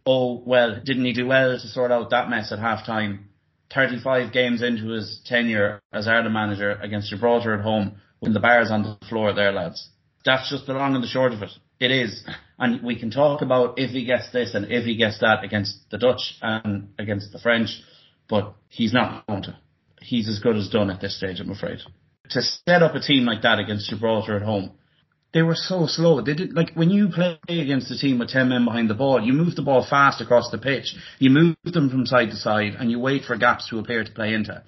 [0.06, 3.30] oh well, didn't he do well to sort out that mess at half time?
[3.74, 8.70] 35 games into his tenure as Ireland manager against Gibraltar at home, when the bar's
[8.70, 9.90] on the floor there, lads.
[10.26, 11.50] That's just the long and the short of it.
[11.80, 12.24] It is.
[12.60, 15.90] And we can talk about if he gets this and if he gets that against
[15.90, 17.82] the Dutch and against the French,
[18.30, 19.58] but he's not going to.
[20.02, 21.80] He's as good as done at this stage, I'm afraid.
[22.30, 24.72] To set up a team like that against Gibraltar at home,
[25.36, 26.22] they were so slow.
[26.22, 29.22] They did like when you play against a team with ten men behind the ball,
[29.22, 30.96] you move the ball fast across the pitch.
[31.20, 34.12] You move them from side to side, and you wait for gaps to appear to
[34.12, 34.64] play into.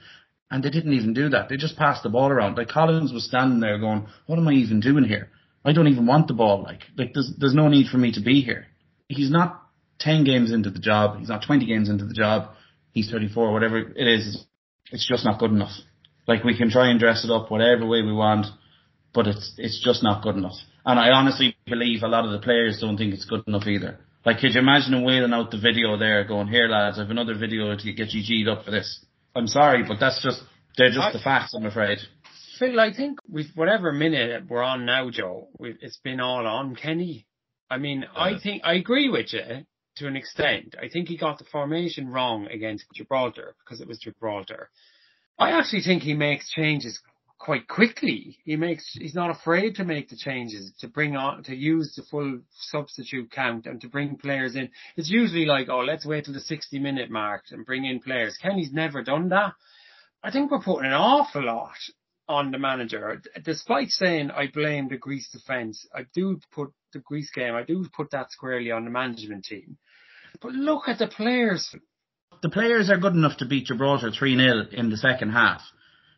[0.52, 1.48] And they didn't even do that.
[1.48, 2.58] They just passed the ball around.
[2.58, 5.30] Like Collins was standing there going, "What am I even doing here?
[5.64, 6.64] I don't even want the ball.
[6.64, 8.68] Like, like there's there's no need for me to be here."
[9.08, 9.64] He's not
[10.00, 11.18] ten games into the job.
[11.18, 12.50] He's not twenty games into the job.
[12.98, 14.46] He's 34, whatever it is.
[14.92, 15.76] It's just not good enough.
[16.28, 18.48] Like we can try and dress it up whatever way we want
[19.18, 20.58] but it's it's just not good enough.
[20.86, 24.00] And I honestly believe a lot of the players don't think it's good enough either.
[24.26, 27.10] Like, could you imagine them wheeling out the video there, going, "Here, lads, I have
[27.10, 29.04] another video to get you G'd up for this."
[29.36, 30.42] I'm sorry, but that's just
[30.78, 31.56] they're just I, the facts.
[31.56, 31.98] I'm afraid.
[32.60, 37.26] Phil, I think with whatever minute we're on now, Joe, it's been all on Kenny.
[37.70, 38.22] I mean, yeah.
[38.22, 39.66] I think I agree with you
[39.98, 40.76] to an extent.
[40.82, 44.70] I think he got the formation wrong against Gibraltar because it was Gibraltar.
[45.40, 47.00] I actually think he makes changes
[47.38, 48.38] quite quickly.
[48.44, 52.04] He makes, he's not afraid to make the changes, to bring on, to use the
[52.04, 54.70] full substitute count and to bring players in.
[54.96, 58.38] It's usually like, oh, let's wait till the 60 minute mark and bring in players.
[58.42, 59.54] Kenny's never done that.
[60.24, 61.78] I think we're putting an awful lot
[62.28, 63.22] on the manager.
[63.44, 67.86] Despite saying I blame the Greece defence, I do put the Greece game, I do
[67.96, 69.78] put that squarely on the management team.
[70.42, 71.76] But look at the players.
[72.42, 75.62] The players are good enough to beat Gibraltar 3-0 in the second half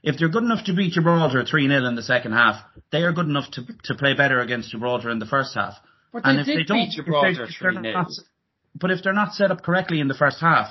[0.03, 3.27] if they're good enough to beat Gibraltar 3-0 in the second half, they are good
[3.27, 5.73] enough to to play better against Gibraltar in the first half.
[6.12, 8.05] But and if they don't, beat Gibraltar if they, 3
[8.75, 10.69] But if they're not set up correctly in the first half,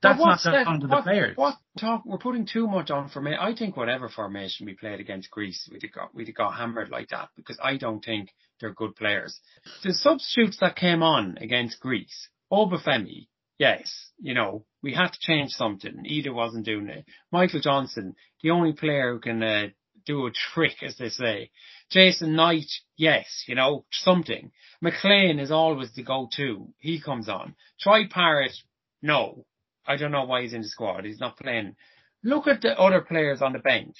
[0.00, 1.36] that's not set onto the what, players.
[1.36, 2.02] What talk?
[2.06, 3.34] We're putting too much on for me.
[3.38, 6.90] I think whatever formation we played against Greece, we'd have got we'd have got hammered
[6.90, 8.30] like that because I don't think
[8.60, 9.40] they're good players.
[9.82, 15.50] The substitutes that came on against Greece, Obafemi, yes, you know, we had to change
[15.50, 16.04] something.
[16.08, 17.04] Idah wasn't doing it.
[17.30, 19.68] Michael Johnston, the only player who can uh,
[20.06, 21.50] do a trick, as they say.
[21.90, 24.50] Jason Knight, yes, you know, something.
[24.80, 26.72] McLean is always the go-to.
[26.78, 27.54] He comes on.
[27.80, 28.56] Troy Parrott,
[29.02, 29.44] no.
[29.86, 31.04] I don't know why he's in the squad.
[31.04, 31.76] He's not playing.
[32.22, 33.96] Look at the other players on the bench.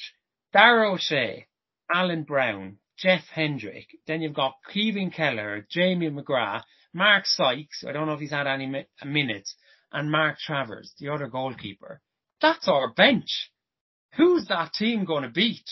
[0.53, 1.47] Dara Shea,
[1.93, 3.87] Alan Browne, Jeff Hendrick.
[4.07, 7.85] Then you've got Kevin Kelleher, Jamie McGrath, Mark Sykes.
[7.87, 9.55] I don't know if he's had any mi- minutes
[9.93, 12.01] and Mark Travers, the other goalkeeper.
[12.41, 13.51] That's our bench.
[14.17, 15.69] Who's that team going to beat?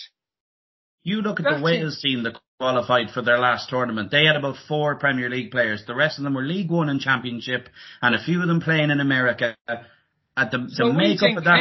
[1.03, 4.11] You look at that the Wales team that qualified for their last tournament.
[4.11, 5.85] They had about four Premier League players.
[5.87, 7.69] The rest of them were League One and Championship,
[8.03, 9.57] and a few of them playing in America.
[10.39, 11.61] At the, so the makeup of that,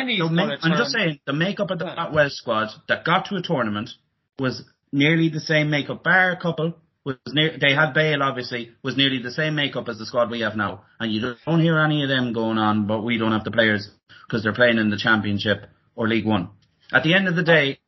[0.63, 3.89] I'm just saying, the makeup of that Welsh squad that got to a tournament
[4.37, 8.97] was nearly the same makeup, bar a couple was near, they had Bale obviously, was
[8.97, 10.83] nearly the same makeup as the squad we have now.
[10.99, 13.89] And you don't hear any of them going on, but we don't have the players
[14.27, 16.49] because they're playing in the Championship or League One.
[16.91, 17.79] At the end of the day,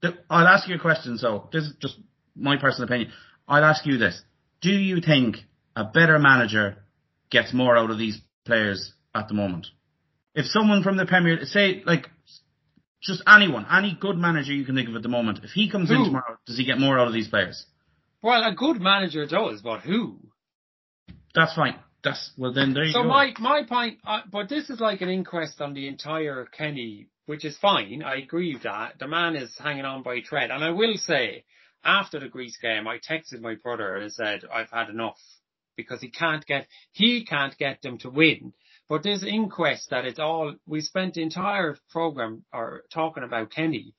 [0.00, 1.96] the, I'll ask you a question, so this is just
[2.36, 3.12] my personal opinion.
[3.48, 4.20] I'll ask you this.
[4.60, 5.36] Do you think
[5.74, 6.78] a better manager
[7.30, 9.66] gets more out of these players at the moment?
[10.34, 12.08] If someone from the Premier, say like
[13.02, 15.88] just anyone, any good manager you can think of at the moment, if he comes
[15.88, 15.96] Who?
[15.96, 17.66] in tomorrow, does he get more out of these players?
[18.22, 20.18] Well, a good manager does, but who?
[21.34, 21.78] That's fine.
[22.04, 23.04] That's well then there you so go.
[23.04, 27.08] So my my point, uh, but this is like an inquest on the entire Kenny,
[27.26, 28.02] which is fine.
[28.02, 28.98] I agree with that.
[28.98, 31.44] The man is hanging on by a thread, and I will say,
[31.84, 35.18] after the Greece game, I texted my brother and said I've had enough
[35.76, 38.52] because he can't get he can't get them to win.
[38.88, 43.94] But this inquest that it's all we spent the entire program or talking about Kenny.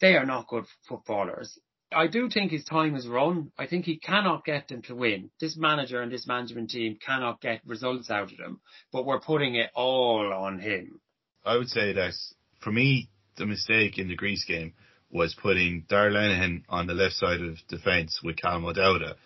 [0.00, 1.58] They are not good footballers.
[1.92, 3.50] I do think his time is run.
[3.58, 5.30] I think he cannot get them to win.
[5.40, 8.60] This manager and this management team cannot get results out of them,
[8.92, 11.00] but we're putting it all on him.
[11.44, 12.12] I would say that
[12.60, 14.74] for me, the mistake in the Greece game
[15.10, 19.16] was putting Darragh Lenihan on the left side of defence with Callum O'Dowda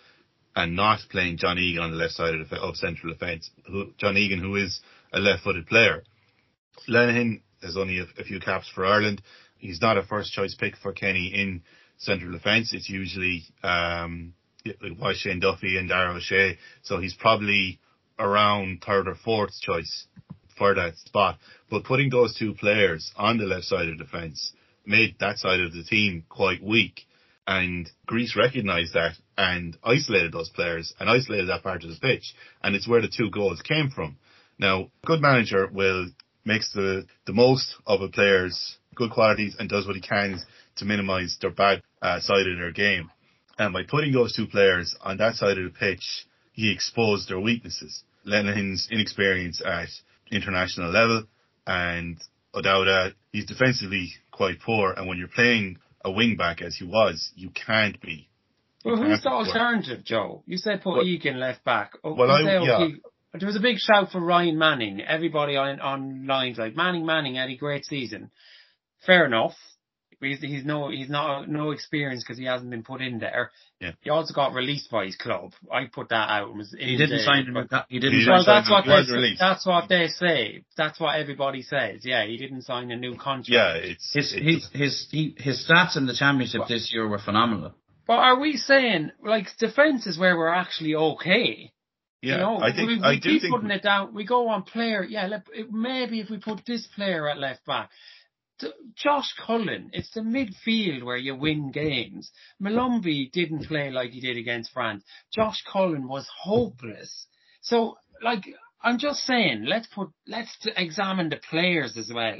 [0.56, 3.50] and not playing John Egan on the left side of, of central defence.
[3.98, 4.80] John Egan, who is
[5.12, 6.04] a left-footed player.
[6.88, 9.20] Lenihan has only a, a few caps for Ireland.
[9.58, 11.62] He's not a first choice pick for Kenny in
[12.04, 12.72] central defence.
[12.72, 14.34] It's usually um,
[15.14, 17.78] Shane Duffy and Dara O'Shea, so he's probably
[18.18, 20.06] around third or fourth choice
[20.56, 21.38] for that spot.
[21.70, 24.52] But putting those two players on the left side of the fence
[24.86, 27.00] made that side of the team quite weak.
[27.46, 32.34] And Greece recognised that and isolated those players and isolated that part of the pitch.
[32.62, 34.16] And it's where the two goals came from.
[34.58, 36.06] Now, good manager will
[36.44, 40.38] makes the, the most of a player's good qualities and does what he can
[40.76, 43.10] to minimise their bad uh, side of their game.
[43.58, 47.40] And by putting those two players on that side of the pitch, he exposed their
[47.40, 48.04] weaknesses.
[48.26, 49.88] Lenihan's inexperience at
[50.30, 51.24] international level
[51.66, 52.18] and
[52.54, 54.92] O'Dowda, he's defensively quite poor.
[54.92, 58.28] And when you're playing a wing back as he was, you can't be.
[58.84, 60.42] Well, who's the alternative, Joe?
[60.46, 61.92] You said put well, Egan left back.
[62.04, 62.88] Oh, well, I, yeah.
[63.32, 65.00] There was a big shout for Ryan Manning.
[65.00, 68.30] Everybody on on lines like Manning, Manning had a great season.
[69.06, 69.54] Fair enough.
[70.24, 73.50] He's, he's no he's not no experience because he hasn't been put in there.
[73.80, 73.92] Yeah.
[74.00, 75.52] He also got released by his club.
[75.70, 76.54] I put that out.
[76.54, 77.68] Was he didn't sign him.
[77.88, 78.20] He didn't.
[78.20, 80.64] He well, that's what they, that's what they say.
[80.76, 82.04] That's what everybody says.
[82.04, 83.48] Yeah, he didn't sign a new contract.
[83.48, 86.68] Yeah, it's his it's, his his his stats in the championship what?
[86.68, 87.74] this year were phenomenal.
[88.06, 91.72] But are we saying like defense is where we're actually okay?
[92.24, 94.14] Yeah, you know, I think we, we I keep think putting it down.
[94.14, 95.04] We go on player.
[95.04, 97.90] Yeah, let, maybe if we put this player at left back,
[98.94, 102.30] Josh Cullen, it's the midfield where you win games.
[102.62, 105.02] Molumby didn't play like he did against France.
[105.32, 107.26] Josh Cullen was hopeless.
[107.62, 108.44] So, like,
[108.82, 112.38] I'm just saying, let's put, let's examine the players as well.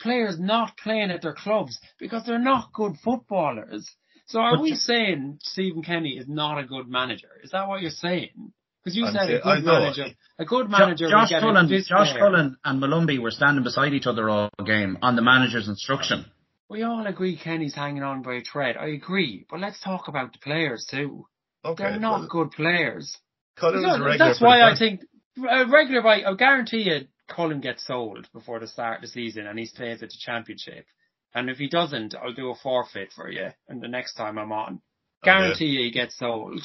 [0.00, 3.90] Players not playing at their clubs because they're not good footballers.
[4.26, 7.30] So are but we saying Stephen Kenny is not a good manager?
[7.42, 8.52] Is that what you're saying?
[8.82, 10.06] Because you I'm said a good manager,
[10.38, 11.08] a good manager.
[11.10, 15.22] Josh Cullen, Josh Cullen and Molumby were standing beside each other all game on the
[15.22, 16.24] manager's instruction.
[16.70, 18.76] We all agree Kenny's hanging on by a thread.
[18.78, 21.26] I agree, but let's talk about the players too.
[21.64, 23.18] Okay, They're not well, good players.
[23.56, 25.02] Cullen was a regular That's why I think
[25.36, 26.06] a regular.
[26.06, 30.02] I guarantee you, Cullen gets sold before the start of the season, and he stays
[30.02, 30.86] at the championship.
[31.34, 34.52] And if he doesn't, I'll do a forfeit for you, and the next time I'm
[34.52, 34.80] on,
[35.22, 35.66] guarantee okay.
[35.66, 36.62] you he gets sold.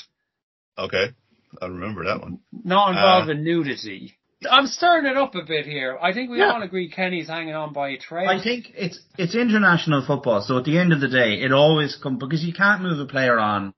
[0.78, 1.14] Okay.
[1.62, 2.40] I remember that one.
[2.52, 4.18] Not involving uh, nudity.
[4.50, 5.98] I'm stirring it up a bit here.
[6.02, 6.52] I think we yeah.
[6.52, 8.28] all agree Kenny's hanging on by a thread.
[8.28, 11.96] I think it's it's international football, so at the end of the day, it always
[11.96, 13.74] comes because you can't move a player on.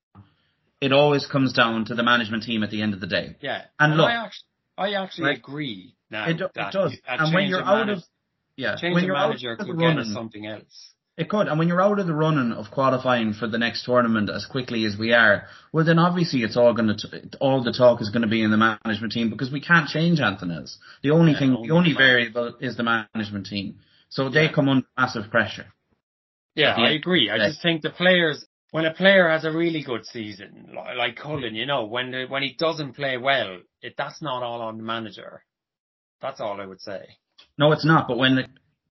[0.81, 3.35] It always comes down to the management team at the end of the day.
[3.41, 4.47] Yeah, and, and look, I actually,
[4.77, 5.37] I actually right?
[5.37, 5.95] agree.
[6.09, 8.03] Now it, it does, and when you're out manage, of
[8.55, 10.93] yeah, change when you're manager out of the running, get something else.
[11.17, 14.29] It could, and when you're out of the running of qualifying for the next tournament
[14.29, 18.01] as quickly as we are, well then obviously it's all going to, all the talk
[18.01, 20.77] is going to be in the management team because we can't change Anthony's.
[21.01, 23.79] The only yeah, thing, the only variable is the management team.
[24.09, 24.53] So they yeah.
[24.53, 25.65] come under massive pressure.
[26.53, 27.31] Yeah, I agree.
[27.31, 31.55] I just think the players, when a player has a really good season, like Cullen,
[31.55, 34.83] you know, when the, when he doesn't play well, it, that's not all on the
[34.83, 35.43] manager.
[36.21, 37.17] That's all I would say.
[37.57, 38.07] No, it's not.
[38.07, 38.45] But when the,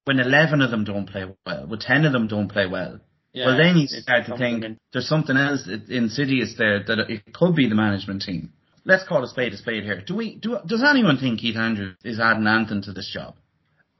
[0.07, 3.01] when 11 of them don't play well, when 10 of them don't play well,
[3.33, 4.79] yeah, well then you start to think in.
[4.93, 8.53] there's something else insidious there that it could be the management team.
[8.85, 10.01] Let's call a spade a spade here.
[10.07, 13.35] Do we, do, does anyone think Keith Andrews is adding Anthony to this job?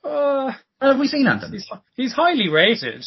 [0.05, 1.59] Uh, have we seen Anthony?
[1.59, 3.05] He's, he's highly rated.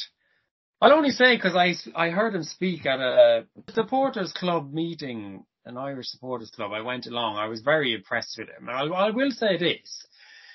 [0.81, 5.77] I'll only say because I, I heard him speak at a supporters club meeting, an
[5.77, 6.71] Irish supporters club.
[6.73, 7.37] I went along.
[7.37, 8.67] I was very impressed with him.
[8.67, 10.05] And I, I will say this.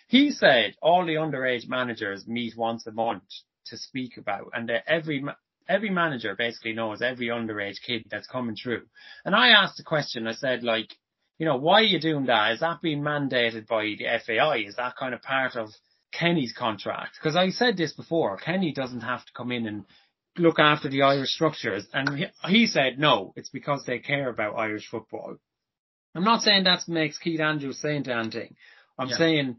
[0.09, 3.25] He said all the underage managers meet once a month
[3.67, 5.25] to speak about, and every
[5.69, 8.83] every manager basically knows every underage kid that's coming through.
[9.25, 10.27] And I asked the question.
[10.27, 10.91] I said, like,
[11.39, 12.53] you know, why are you doing that?
[12.53, 14.65] Is that being mandated by the FAI?
[14.67, 15.71] Is that kind of part of
[16.13, 17.19] Kenny's contract?
[17.19, 18.37] Because I said this before.
[18.37, 19.85] Kenny doesn't have to come in and
[20.37, 21.87] look after the Irish structures.
[21.93, 25.37] And he, he said, no, it's because they care about Irish football.
[26.15, 28.55] I'm not saying that makes Keith Andrews saying anything.
[28.99, 29.17] I'm yeah.
[29.17, 29.57] saying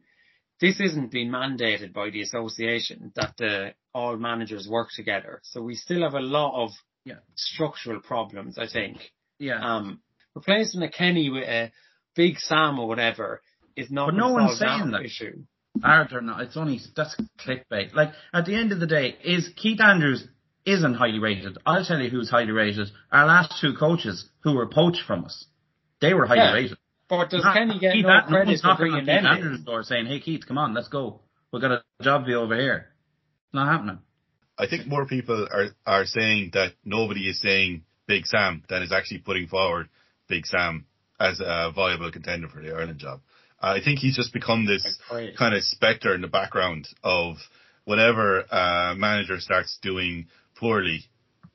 [0.62, 5.42] this isn't being mandated by the association that the, all managers work together.
[5.44, 6.72] So we still have a lot of
[7.04, 7.16] yeah.
[7.36, 8.98] structural problems, I think.
[9.38, 9.60] Yeah.
[9.60, 10.02] Um,
[10.34, 11.72] replacing a Kenny with a
[12.16, 13.42] Big Sam or whatever
[13.76, 14.08] is not.
[14.08, 15.44] But no one's saying that, issue.
[15.84, 16.42] Are there not?
[16.42, 17.94] It's only that's clickbait.
[17.94, 20.26] Like at the end of the day, is Keith Andrews
[20.66, 21.58] isn't highly rated.
[21.66, 22.88] I'll tell you who's highly rated.
[23.12, 25.46] Our last two coaches who were poached from us,
[26.00, 26.54] they were highly yeah.
[26.54, 26.78] rated.
[27.08, 29.64] But does Kenny get Keith no credit for bringing them in?
[29.64, 31.22] Door saying, "Hey Keith, come on, let's go.
[31.52, 32.88] We've got a job for you over here."
[33.46, 34.00] It's not happening.
[34.58, 38.92] I think more people are are saying that nobody is saying Big Sam than is
[38.92, 39.90] actually putting forward
[40.28, 40.86] Big Sam
[41.20, 43.22] as a viable contender for the Ireland job.
[43.60, 44.84] I think he's just become this
[45.38, 47.38] kind of spectre in the background of
[47.86, 51.06] whenever a uh, manager starts doing poorly,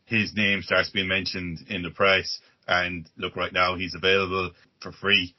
[0.07, 2.41] his name starts being mentioned in the press.
[2.67, 5.35] And look, right now he's available for free.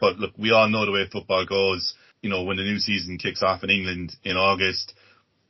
[0.00, 1.94] But look, we all know the way football goes.
[2.22, 4.94] you know, when the new season kicks off in England in August,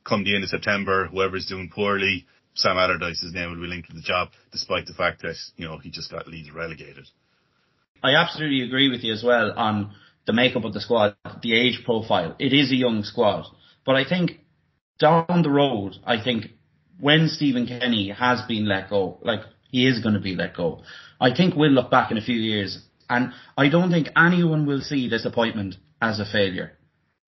[0.04, 3.94] come the end of September, whoever's doing poorly, Sam Allardyce's name will be linked to
[3.94, 7.06] the job, despite the fact that, you know, he just got Leeds relegated.
[8.02, 9.94] I absolutely agree with you as well on
[10.26, 12.34] the makeup of the squad, the age profile.
[12.38, 13.46] It is a young squad.
[13.84, 14.40] But I think
[14.98, 16.46] down the road, I think
[16.98, 19.40] when Stephen Kenny has been let go, like
[19.72, 20.82] he is going to be let go,
[21.20, 22.78] I think we'll look back in a few years
[23.10, 26.78] and I don't think anyone will see this appointment as a failure.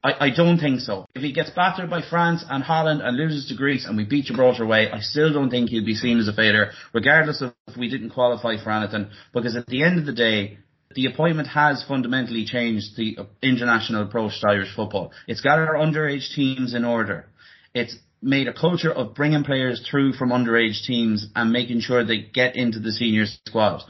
[0.03, 1.07] I, I don't think so.
[1.14, 4.26] If he gets battered by France and Holland and loses to Greece and we beat
[4.26, 7.76] Gibraltar away, I still don't think he'll be seen as a failure, regardless of if
[7.76, 9.09] we didn't qualify for anything.
[9.32, 10.59] Because at the end of the day,
[10.95, 15.12] the appointment has fundamentally changed the international approach to Irish football.
[15.26, 17.26] It's got our underage teams in order.
[17.74, 22.22] It's made a culture of bringing players through from underage teams and making sure they
[22.22, 23.83] get into the senior squad.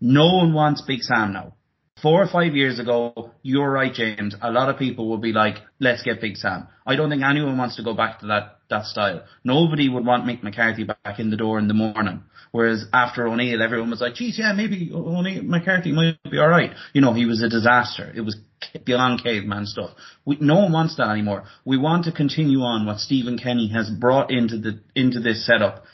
[0.00, 1.54] No one wants Big Sam now
[2.02, 4.34] four or five years ago, you're right, James.
[4.40, 6.68] A lot of people would be like, let's get Big Sam.
[6.86, 9.24] I don't think anyone wants to go back to that, that style.
[9.44, 12.22] Nobody would want Mick McCarthy back in the door in the morning.
[12.52, 16.72] Whereas after O'Neill, everyone was like, geez, yeah, maybe O'Neill, McCarthy might be alright.
[16.92, 18.12] You know, he was a disaster.
[18.14, 18.36] It was
[18.84, 19.90] beyond caveman stuff.
[20.24, 21.44] We, no one wants that anymore.
[21.64, 25.84] We want to continue on what Stephen Kenny has brought into the, into this setup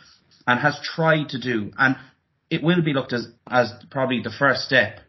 [0.46, 1.72] and has tried to do.
[1.76, 1.96] And
[2.50, 5.00] it will be looked as, as probably the first step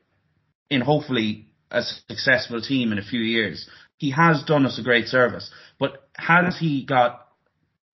[0.70, 3.68] in hopefully a successful team in a few years.
[3.97, 5.49] He has done us a great service,
[5.80, 7.22] but has he got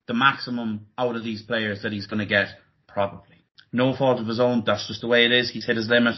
[0.09, 2.47] the maximum out of these players that he's going to get?
[2.87, 3.45] Probably.
[3.71, 4.63] No fault of his own.
[4.65, 5.51] That's just the way it is.
[5.51, 6.15] He's hit his limit.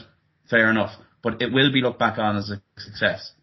[0.49, 0.91] Fair enough.
[1.21, 3.33] But it will be looked back on as a success.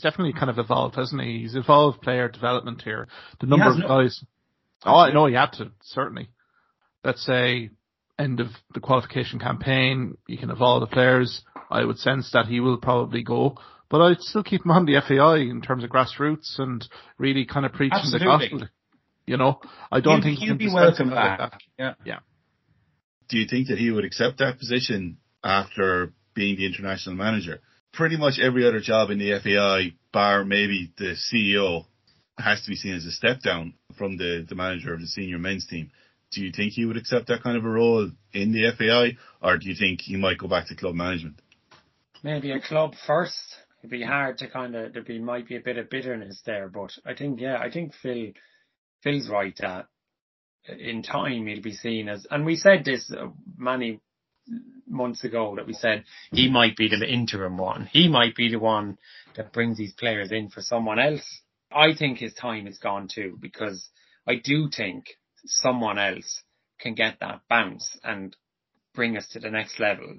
[0.00, 1.40] Definitely kind of evolved, hasn't he?
[1.40, 3.08] He's evolved player development here.
[3.40, 4.24] The number of no, guys.
[4.84, 6.28] Oh, I know he had to, certainly.
[7.04, 7.70] Let's say
[8.18, 11.42] end of the qualification campaign, you can evolve the players.
[11.70, 13.58] I would sense that he will probably go.
[13.88, 16.86] But I'd still keep him on the FAI in terms of grassroots and
[17.18, 18.26] really kind of preaching Absolutely.
[18.26, 18.68] the gospel.
[19.26, 19.60] You know,
[19.90, 21.40] I don't he'd, think he'd be welcome back.
[21.40, 21.94] Like yeah.
[22.04, 22.18] Yeah.
[23.28, 27.60] Do you think that he would accept that position after being the international manager?
[27.92, 31.86] Pretty much every other job in the FAI, bar maybe the CEO,
[32.38, 35.38] has to be seen as a step down from the, the manager of the senior
[35.38, 35.90] men's team
[36.32, 39.16] do you think he would accept that kind of a role in the FAI,
[39.46, 41.40] or do you think he might go back to club management?
[42.22, 43.56] Maybe a club first.
[43.80, 46.68] It'd be hard to kind of there be might be a bit of bitterness there,
[46.68, 48.32] but I think yeah, I think Phil
[49.02, 49.86] Phil's right that
[50.68, 54.00] in time he'll be seen as, and we said this uh, many
[54.88, 57.88] months ago that we said he might be the interim one.
[57.92, 58.98] He might be the one
[59.36, 61.40] that brings these players in for someone else.
[61.72, 63.88] I think his time is gone too because
[64.26, 65.06] I do think
[65.44, 66.42] someone else
[66.80, 68.36] can get that bounce and
[68.94, 70.16] bring us to the next level.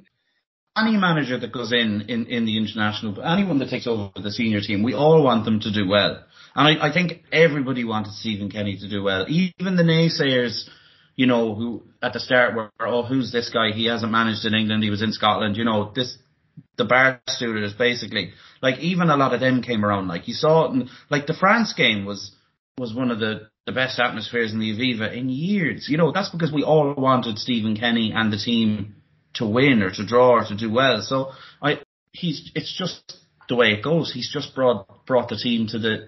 [0.78, 4.61] Any manager that goes in, in, in the international, anyone that takes over the senior
[4.61, 6.23] team, we all want them to do well.
[6.58, 9.28] And I, I think everybody wanted Stephen Kenny to do well.
[9.30, 10.68] Even the naysayers,
[11.16, 13.72] you know, who at the start were, oh, who's this guy?
[13.72, 14.84] He hasn't managed in England.
[14.84, 15.55] He was in Scotland.
[15.55, 16.18] You know, this,
[16.78, 18.34] the bar students basically.
[18.62, 20.08] Like even a lot of them came around.
[20.08, 20.76] Like you saw,
[21.10, 22.32] like the France game was,
[22.78, 25.88] was one of the the best atmospheres in the Aviva in years.
[25.89, 28.95] You know, that's because we all wanted Stephen Kenny and the team
[29.34, 31.01] to win or to draw or to do well.
[31.01, 31.82] So I,
[32.14, 33.18] he's, it's just
[33.49, 34.12] the way it goes.
[34.14, 36.08] He's just brought, brought the team to the,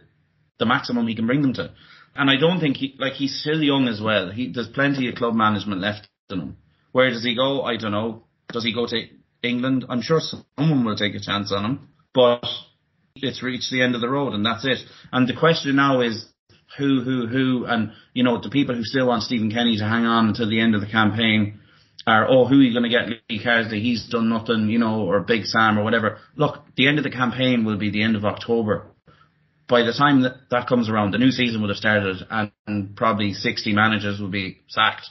[0.59, 1.71] the maximum he can bring them to.
[2.15, 4.29] And I don't think he, like he's still young as well.
[4.29, 6.57] He, there's plenty of club management left in him.
[6.91, 7.61] Where does he go?
[7.61, 8.23] I don't know.
[8.51, 9.03] Does he go to
[9.43, 9.85] England?
[9.89, 12.45] I'm sure someone will take a chance on him, but
[13.15, 14.79] it's reached the end of the road and that's it.
[15.11, 16.25] And the question now is,
[16.77, 20.05] who, who, who, and you know the people who still want Stephen Kenny to hang
[20.05, 21.59] on until the end of the campaign
[22.05, 23.21] are, oh, who are you going to get?
[23.29, 26.19] Lee Carsley, he's done nothing, you know, or Big Sam or whatever.
[26.35, 28.88] Look, the end of the campaign will be the end of October.
[29.69, 32.95] By the time that, that comes around, the new season would have started, and, and
[32.95, 35.05] probably 60 managers would be sacked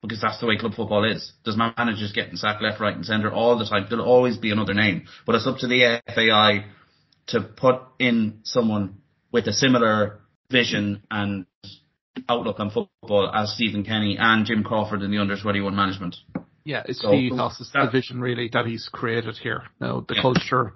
[0.00, 1.32] because that's the way club football is.
[1.44, 3.86] There's managers getting sacked left, right, and centre all the time.
[3.88, 6.66] There'll always be another name, but it's up to the FAI
[7.28, 8.98] to put in someone
[9.32, 11.46] with a similar vision and
[12.28, 16.16] outlook on football as Stephen Kenny and Jim Crawford in the under 21 management.
[16.64, 19.64] Yeah, it's so, the ethos, it's the vision really that he's created here.
[19.80, 20.22] Now the yeah.
[20.22, 20.74] culture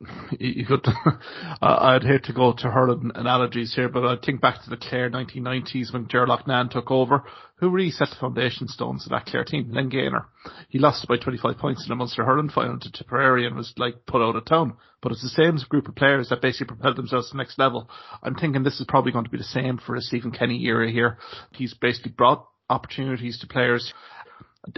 [0.38, 0.86] you could,
[1.62, 5.10] I'd hate to go to hurling analogies here, but I think back to the Clare
[5.10, 7.24] 1990s when Ger Loughnane took over.
[7.56, 9.72] Who really set the foundation stones of that Clare team?
[9.72, 10.26] Len Gaynor.
[10.68, 14.06] He lost by 25 points in a Munster hurling final to Tipperary and was like
[14.06, 14.76] put out of town.
[15.02, 17.90] But it's the same group of players that basically propelled themselves to the next level.
[18.22, 20.90] I'm thinking this is probably going to be the same for a Stephen Kenny era
[20.90, 21.18] here.
[21.52, 23.92] He's basically brought opportunities to players.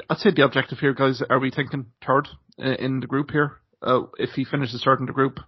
[0.08, 3.60] I'd say the objective here, guys, are we thinking third uh, in the group here?
[3.82, 5.40] Uh, if he finishes third in the group,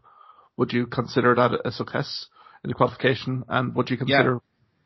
[0.57, 2.27] would you consider that a success?
[2.65, 3.45] in the qualification?
[3.49, 4.41] And would you consider?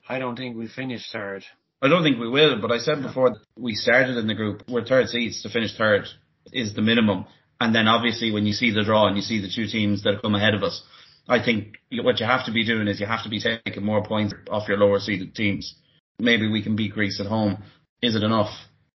[0.08, 1.44] I don't think we finish third.
[1.82, 4.84] I don't think we will, but I said before we started in the group, we're
[4.84, 6.06] third seeds to finish third
[6.52, 7.26] is the minimum.
[7.60, 10.22] And then obviously when you see the draw and you see the two teams that
[10.22, 10.82] come ahead of us,
[11.28, 14.04] I think what you have to be doing is you have to be taking more
[14.04, 15.74] points off your lower seeded teams.
[16.18, 17.62] Maybe we can beat Greece at home.
[18.00, 18.50] Is it enough?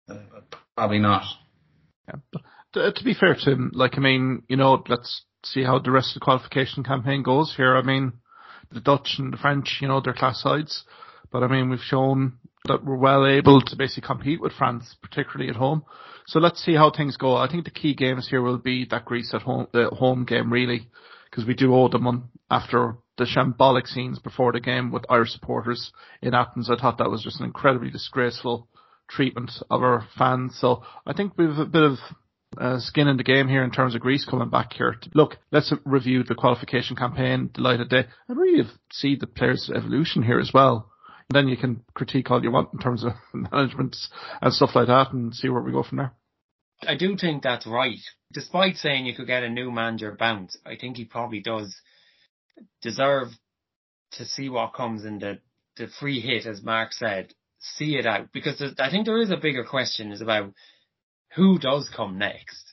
[0.09, 0.17] Uh,
[0.75, 1.23] probably not.
[2.07, 2.39] Yeah.
[2.77, 5.89] To, to, be fair to him, like I mean, you know, let's see how the
[5.89, 7.75] rest of the qualification campaign goes here.
[7.75, 8.13] I mean,
[8.71, 10.83] the Dutch and the French, you know, they're class sides,
[11.31, 12.33] but I mean, we've shown
[12.65, 15.85] that we're well able to basically compete with France, particularly at home.
[16.27, 17.35] So let's see how things go.
[17.35, 20.53] I think the key games here will be that Greece at home, the home game
[20.53, 20.87] really,
[21.29, 25.31] because we do owe them one after the shambolic scenes before the game with Irish
[25.31, 26.69] supporters in Athens.
[26.69, 28.67] I thought that was just an incredibly disgraceful
[29.09, 30.57] treatment of our fans.
[30.59, 31.97] So I think we've a bit of
[32.57, 34.95] uh, skin in the game here in terms of Greece coming back here.
[35.13, 40.39] Look, let's review the qualification campaign, delighted day, and really see the players' evolution here
[40.39, 40.91] as well
[41.29, 43.95] And then you can critique all you want in terms of management
[44.41, 46.13] and stuff like that and see where we go from there.
[46.83, 47.99] I do think that's right.
[48.31, 51.75] Despite saying you could get a new manager bounce, I think he probably does
[52.81, 53.29] deserve
[54.13, 55.39] to see what comes in the,
[55.75, 58.31] the free hit, as Mark said, see it out.
[58.31, 60.53] Because I think there is a bigger question is about
[61.35, 62.63] who does come next.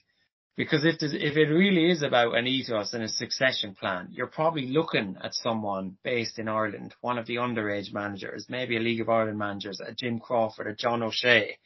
[0.57, 4.69] Because if if it really is about an ethos and a succession plan, you're probably
[4.69, 9.09] looking at someone based in Ireland, one of the underage managers, maybe a League of
[9.09, 11.59] Ireland managers, a Jim Crawford, a John O'Shea.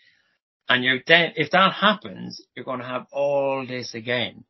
[0.71, 4.45] And you're then, if that happens, you're going to have all this again.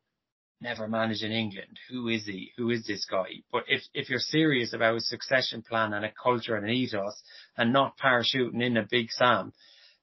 [0.61, 1.77] Never managed in England.
[1.89, 2.51] Who is he?
[2.57, 3.43] Who is this guy?
[3.51, 7.21] But if, if you're serious about a succession plan and a culture and an ethos
[7.57, 9.53] and not parachuting in a big Sam,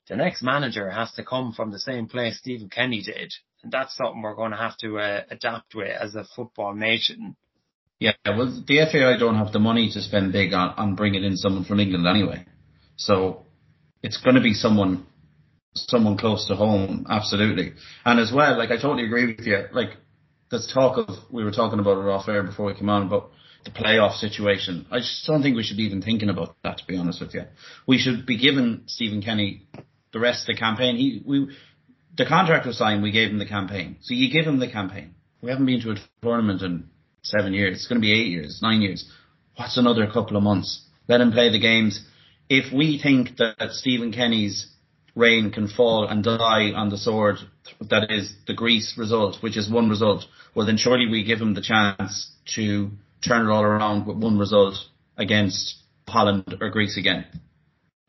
[0.08, 3.32] the next manager has to come from the same place Stephen Kenny did
[3.66, 7.36] and that's something we're going to have to uh, adapt with as a football nation.
[7.98, 11.36] Yeah, well, the FAI don't have the money to spend big on, on bringing in
[11.36, 12.46] someone from England anyway.
[12.96, 13.44] So
[14.02, 15.06] it's going to be someone,
[15.74, 17.72] someone close to home, absolutely.
[18.04, 19.64] And as well, like I totally agree with you.
[19.72, 19.96] Like
[20.50, 23.30] there's talk of, we were talking about it off air before we came on, but
[23.64, 24.86] the playoff situation.
[24.92, 27.34] I just don't think we should be even thinking about that, to be honest with
[27.34, 27.44] you.
[27.86, 29.66] We should be giving Stephen Kenny
[30.16, 30.96] the rest of the campaign.
[30.96, 31.54] He, we,
[32.16, 33.98] the contract was signed, we gave him the campaign.
[34.00, 35.14] So you give him the campaign.
[35.42, 36.88] We haven't been to a tournament in
[37.22, 37.76] seven years.
[37.76, 39.06] It's going to be eight years, nine years.
[39.56, 40.82] What's another couple of months?
[41.06, 42.02] Let him play the games.
[42.48, 44.72] If we think that Stephen Kenny's
[45.14, 47.36] reign can fall and die on the sword
[47.90, 51.52] that is the Greece result, which is one result, well then surely we give him
[51.52, 52.90] the chance to
[53.26, 54.76] turn it all around with one result
[55.18, 55.76] against
[56.08, 57.26] Holland or Greece again.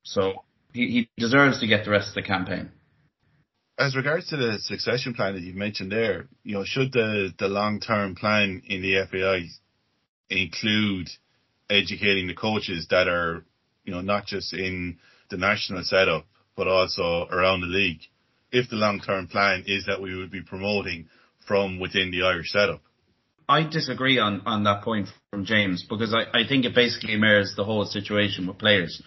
[0.03, 0.45] So
[0.77, 2.71] he, he deserves to get the rest of the campaign
[3.79, 7.47] as regards to the succession plan that you've mentioned there, you know, should the, the
[7.47, 9.45] long term plan in the FAI
[10.29, 11.09] include
[11.69, 13.45] educating the coaches that are,
[13.83, 14.97] you know, not just in
[15.29, 16.25] the national setup,
[16.55, 18.01] but also around the league?
[18.51, 21.09] If the long term plan is that we would be promoting
[21.47, 22.81] from within the Irish setup.
[23.49, 27.53] I disagree on, on that point from James because I, I think it basically mirrors
[27.55, 29.01] the whole situation with players.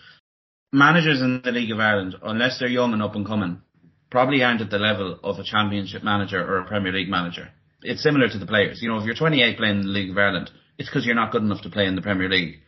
[0.72, 3.60] Managers in the League of Ireland, unless they're young and up and coming,
[4.08, 7.48] probably aren't at the level of a championship manager or a Premier League manager.
[7.82, 8.80] It's similar to the players.
[8.80, 11.32] You know, if you're 28 playing in the League of Ireland, it's because you're not
[11.32, 12.60] good enough to play in the Premier League.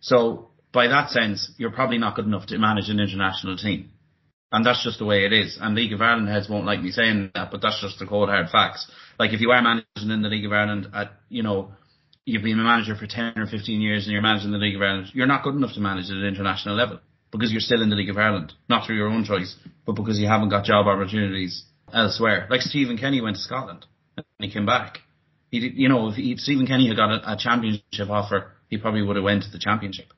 [0.00, 3.90] So by that sense, you're probably not good enough to manage an international team.
[4.52, 5.58] And that's just the way it is.
[5.60, 8.28] And League of Ireland heads won't like me saying that, but that's just the cold
[8.28, 8.88] hard facts.
[9.18, 11.72] Like if you are managing in the League of Ireland at, you know,
[12.24, 14.82] you've been a manager for 10 or 15 years and you're managing the League of
[14.82, 17.00] Ireland, you're not good enough to manage at an international level
[17.30, 20.18] because you're still in the League of Ireland, not through your own choice, but because
[20.18, 22.46] you haven't got job opportunities elsewhere.
[22.50, 24.98] Like Stephen Kenny went to Scotland and he came back.
[25.50, 28.78] He did, you know, if he, Stephen Kenny had got a, a championship offer, he
[28.78, 30.12] probably would have went to the championship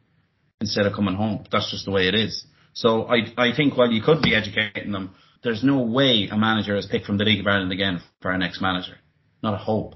[0.61, 1.44] instead of coming home.
[1.50, 2.44] That's just the way it is.
[2.72, 6.76] So I, I think while you could be educating them, there's no way a manager
[6.76, 8.96] is picked from the League of Ireland again for our next manager.
[9.42, 9.94] Not a hope.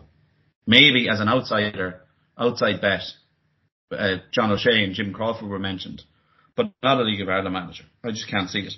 [0.66, 2.02] Maybe as an outsider,
[2.38, 3.02] outside bet,
[3.90, 6.02] uh, John O'Shea and Jim Crawford were mentioned
[6.56, 7.84] but not a League of Ireland manager.
[8.04, 8.74] I just can't see it.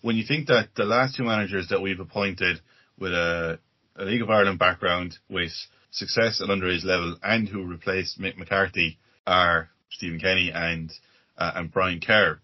[0.00, 2.60] When you think that the last two managers that we've appointed
[2.98, 3.58] with a,
[3.96, 5.52] a League of Ireland background with
[5.90, 10.92] success at underage level and who replaced Mick McCarthy are Stephen Kenny and
[11.36, 12.40] uh, and Brian Kerr,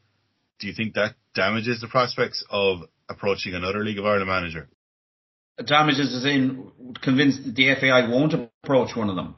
[0.59, 4.69] do you think that damages the prospects of approaching another League of Ireland manager?
[5.65, 6.71] Damages is in
[7.03, 9.37] convinced the FAI won't approach one of them.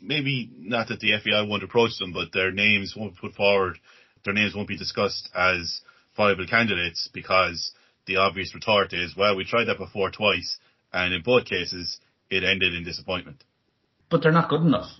[0.00, 3.78] Maybe not that the FAI won't approach them, but their names won't be put forward
[4.26, 5.80] their names won't be discussed as
[6.16, 7.72] viable candidates because
[8.06, 10.58] the obvious retort is, well, we tried that before twice,
[10.92, 11.98] and in both cases,
[12.30, 13.42] it ended in disappointment.
[14.10, 14.90] But they're not good enough.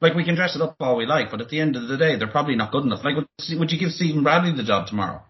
[0.00, 1.96] Like we can dress it up all we like, but at the end of the
[1.96, 3.04] day, they're probably not good enough.
[3.04, 5.22] Like, would, would you give Stephen Bradley the job tomorrow?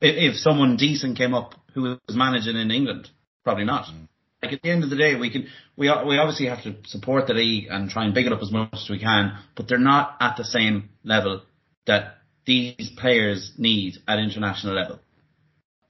[0.00, 3.08] If, if someone decent came up who was managing in England,
[3.44, 3.86] probably not.
[3.86, 4.08] Mm.
[4.42, 5.46] Like at the end of the day, we can
[5.76, 8.52] we we obviously have to support the league and try and big it up as
[8.52, 11.42] much as we can, but they're not at the same level
[11.86, 15.00] that these players need at international level.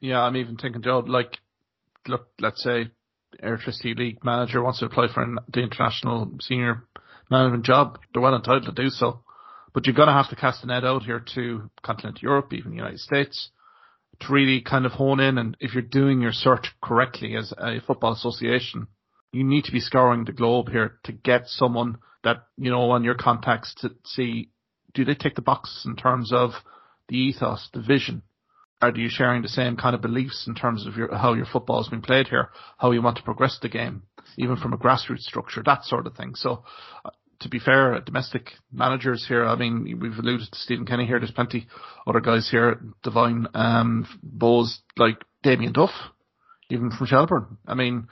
[0.00, 1.38] Yeah, I'm even thinking, Joe, like,
[2.06, 2.90] look, let's say
[3.42, 6.84] Airtricity League manager wants to apply for an, the international senior
[7.30, 7.98] management job.
[8.12, 9.20] They're well entitled to do so.
[9.72, 12.70] But you're going to have to cast a net out here to continental Europe, even
[12.70, 13.50] the United States,
[14.20, 15.36] to really kind of hone in.
[15.36, 18.86] And if you're doing your search correctly as a football association,
[19.32, 23.02] you need to be scouring the globe here to get someone that, you know, on
[23.02, 24.50] your contacts to see,
[24.94, 26.52] do they tick the boxes in terms of
[27.08, 28.22] the ethos, the vision?
[28.80, 31.82] Are you sharing the same kind of beliefs in terms of your, how your football
[31.82, 34.02] has been played here, how you want to progress the game,
[34.36, 36.34] even from a grassroots structure, that sort of thing.
[36.34, 36.64] So,
[37.04, 41.18] uh, to be fair, domestic managers here, I mean, we've alluded to Stephen Kenny here.
[41.18, 41.66] There's plenty
[42.06, 45.90] other guys here, Divine, um, Bowes, like Damien Duff,
[46.70, 47.58] even from Shelbourne.
[47.66, 48.08] I mean,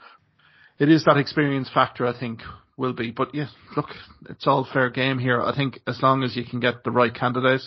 [0.79, 2.41] it is that experience factor, I think,
[2.77, 3.11] will be.
[3.11, 3.89] But yeah, look,
[4.29, 5.41] it's all fair game here.
[5.41, 7.61] I think as long as you can get the right candidate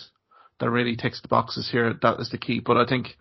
[0.59, 2.59] that really ticks the boxes here, that is the key.
[2.59, 3.17] But I think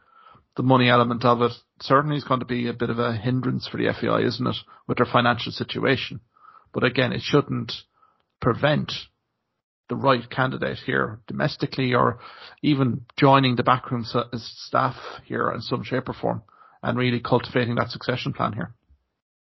[0.56, 3.68] the money element of it certainly is going to be a bit of a hindrance
[3.68, 4.56] for the FAI, isn't it,
[4.86, 6.20] with their financial situation.
[6.72, 7.72] But again, it shouldn't
[8.40, 8.92] prevent
[9.88, 12.18] the right candidate here domestically or
[12.62, 16.42] even joining the backroom staff here in some shape or form
[16.82, 18.74] and really cultivating that succession plan here.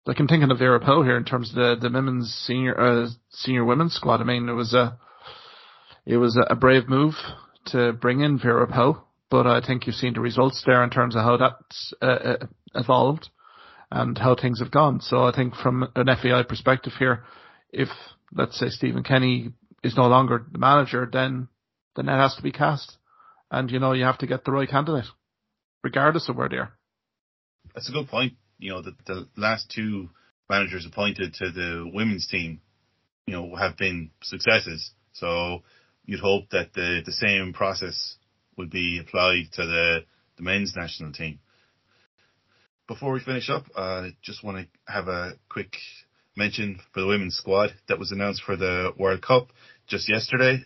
[0.07, 3.09] Like I'm thinking of Vera Pauw here in terms of the, the women's senior, uh,
[3.31, 4.21] senior women's squad.
[4.21, 4.99] I mean, it was a,
[6.07, 7.15] it was a brave move
[7.67, 11.15] to bring in Vera Pauw, but I think you've seen the results there in terms
[11.15, 13.29] of how that's uh, uh evolved
[13.91, 15.01] and how things have gone.
[15.01, 17.25] So I think from an FAI perspective here,
[17.71, 17.89] if
[18.33, 21.49] let's say Stephen Kenny is no longer the manager, then
[21.97, 22.97] the net has to be cast,
[23.51, 25.07] and you know you have to get the right candidate,
[25.83, 26.73] regardless of where they are.
[27.75, 28.35] That's a good point.
[28.61, 30.11] You know, the, the last two
[30.49, 32.61] managers appointed to the women's team,
[33.27, 34.91] you know, have been successes.
[35.13, 35.63] So
[36.05, 38.17] you'd hope that the, the same process
[38.57, 40.05] would be applied to the,
[40.37, 41.39] the men's national team.
[42.87, 45.77] Before we finish up, I uh, just want to have a quick
[46.37, 49.49] mention for the women's squad that was announced for the World Cup
[49.87, 50.59] just yesterday.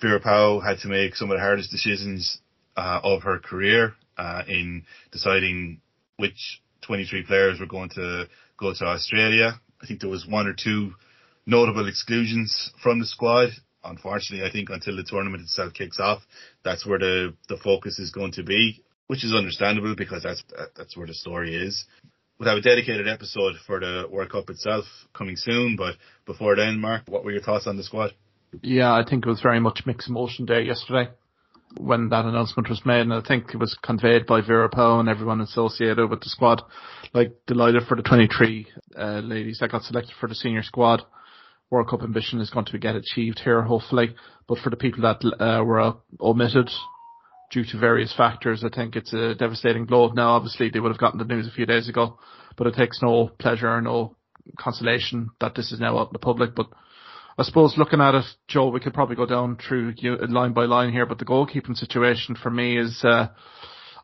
[0.00, 2.38] Vera Pauw had to make some of the hardest decisions
[2.76, 5.80] uh, of her career uh, in deciding
[6.16, 8.28] which 23 players were going to
[8.58, 9.60] go to Australia.
[9.82, 10.94] I think there was one or two
[11.46, 13.50] notable exclusions from the squad
[13.84, 16.22] unfortunately, I think until the tournament itself kicks off,
[16.64, 20.42] that's where the, the focus is going to be, which is understandable because that's,
[20.76, 21.84] that's where the story is.
[22.38, 25.94] We'll have a dedicated episode for the World Cup itself coming soon, but
[26.26, 28.12] before then, Mark, what were your thoughts on the squad?
[28.62, 31.10] Yeah, I think it was very much mixed emotion day yesterday
[31.78, 35.08] when that announcement was made, and I think it was conveyed by Vera Pauw and
[35.08, 36.62] everyone associated with the squad.
[37.12, 38.66] Like delighted for the 23
[38.98, 41.02] uh, ladies that got selected for the senior squad.
[41.70, 44.14] World Cup ambition is going to get achieved here, hopefully.
[44.46, 46.70] But for the people that uh, were omitted
[47.50, 50.08] due to various factors, I think it's a devastating blow.
[50.08, 52.18] Now, obviously, they would have gotten the news a few days ago,
[52.56, 54.16] but it takes no pleasure, no
[54.58, 56.54] consolation that this is now out in the public.
[56.54, 56.66] But
[57.36, 59.94] I suppose looking at it, Joe, we could probably go down through
[60.28, 63.28] line by line here, but the goalkeeping situation for me is, uh,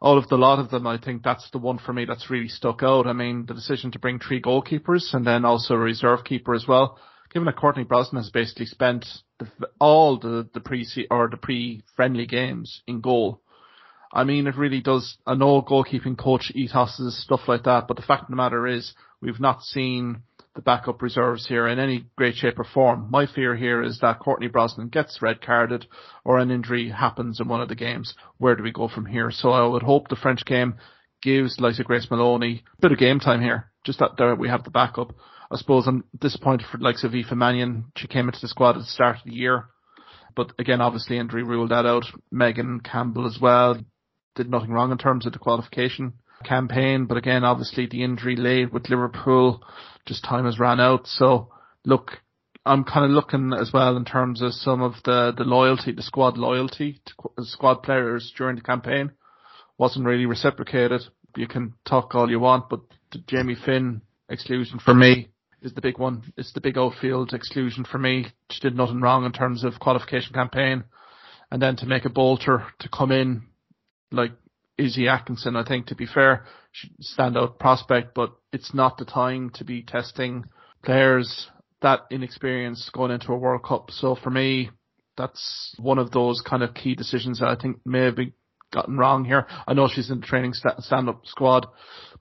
[0.03, 2.49] out of the lot of them, I think that's the one for me that's really
[2.49, 3.07] stuck out.
[3.07, 6.67] I mean, the decision to bring three goalkeepers and then also a reserve keeper as
[6.67, 6.99] well
[7.33, 9.07] given that Courtney Brosnan has basically spent
[9.39, 13.41] the, all the, the pre or the pre-friendly games in goal,
[14.13, 15.17] I mean, it really does.
[15.27, 18.67] I know goalkeeping coach ethos is stuff like that, but the fact of the matter
[18.67, 20.23] is, we've not seen
[20.55, 23.09] the backup reserves here in any great shape or form.
[23.11, 25.87] My fear here is that Courtney Brosnan gets red carded
[26.25, 28.15] or an injury happens in one of the games.
[28.39, 29.31] Where do we go from here?
[29.31, 30.75] So I would hope the French game
[31.23, 33.71] gives Lisa Grace Moloney a bit of game time here.
[33.85, 35.15] Just that there we have the backup.
[35.51, 37.93] I suppose I'm disappointed for like Aoife Mannion.
[37.97, 39.67] She came into the squad at the start of the year.
[40.35, 42.05] But again, obviously injury ruled that out.
[42.31, 43.81] Megan Campbell as well
[44.35, 46.15] did nothing wrong in terms of the qualification
[46.45, 47.07] campaign.
[47.07, 49.63] But again, obviously the injury late with Liverpool,
[50.07, 51.07] just time has ran out.
[51.07, 51.51] So
[51.85, 52.19] look,
[52.67, 56.03] I'm kind of looking as well in terms of some of the, the loyalty, the
[56.03, 59.13] squad loyalty to squad players during the campaign
[59.79, 61.01] wasn't really reciprocated.
[61.37, 62.81] You can talk all you want, but
[63.13, 65.29] the Jamie Finn exclusion for me
[65.63, 66.33] is the big one.
[66.37, 68.27] It's the big outfield exclusion for me.
[68.51, 70.85] She did nothing wrong in terms of qualification campaign.
[71.51, 73.43] And then to make a bolter to come in
[74.13, 74.33] like
[74.81, 76.45] Izzy Atkinson, I think to be fair,
[77.01, 80.45] stand out prospect, but it's not the time to be testing
[80.85, 81.49] players
[81.83, 83.91] that inexperienced going into a World Cup.
[83.91, 84.71] So for me,
[85.17, 88.33] that's one of those kind of key decisions that I think may have been
[88.73, 89.47] gotten wrong here.
[89.67, 91.67] I know she's in the training stand-up squad,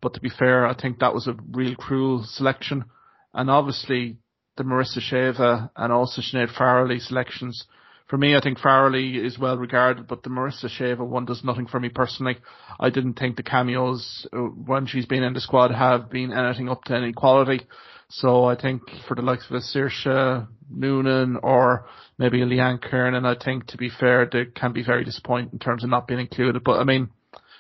[0.02, 2.86] but to be fair, I think that was a real cruel selection.
[3.34, 4.18] And obviously
[4.58, 7.66] the Marissa Sheva and also Sinead Farrelly selections.
[8.10, 11.68] For me, I think Farrelly is well regarded, but the Marissa Sheva one does nothing
[11.68, 12.38] for me personally.
[12.80, 16.70] I didn't think the cameos uh, when she's been in the squad have been anything
[16.70, 17.68] up to any quality.
[18.10, 21.86] So I think for the likes of a Noonan or
[22.18, 25.60] maybe a Leanne Kiernan, I think to be fair, they can be very disappointing in
[25.60, 26.64] terms of not being included.
[26.64, 27.10] But I mean,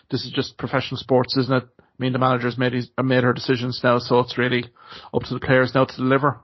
[0.09, 1.67] this is just professional sports, isn't it?
[1.79, 4.65] I mean, the manager's made his, made her decisions now, so it's really
[5.13, 6.39] up to the players now to deliver.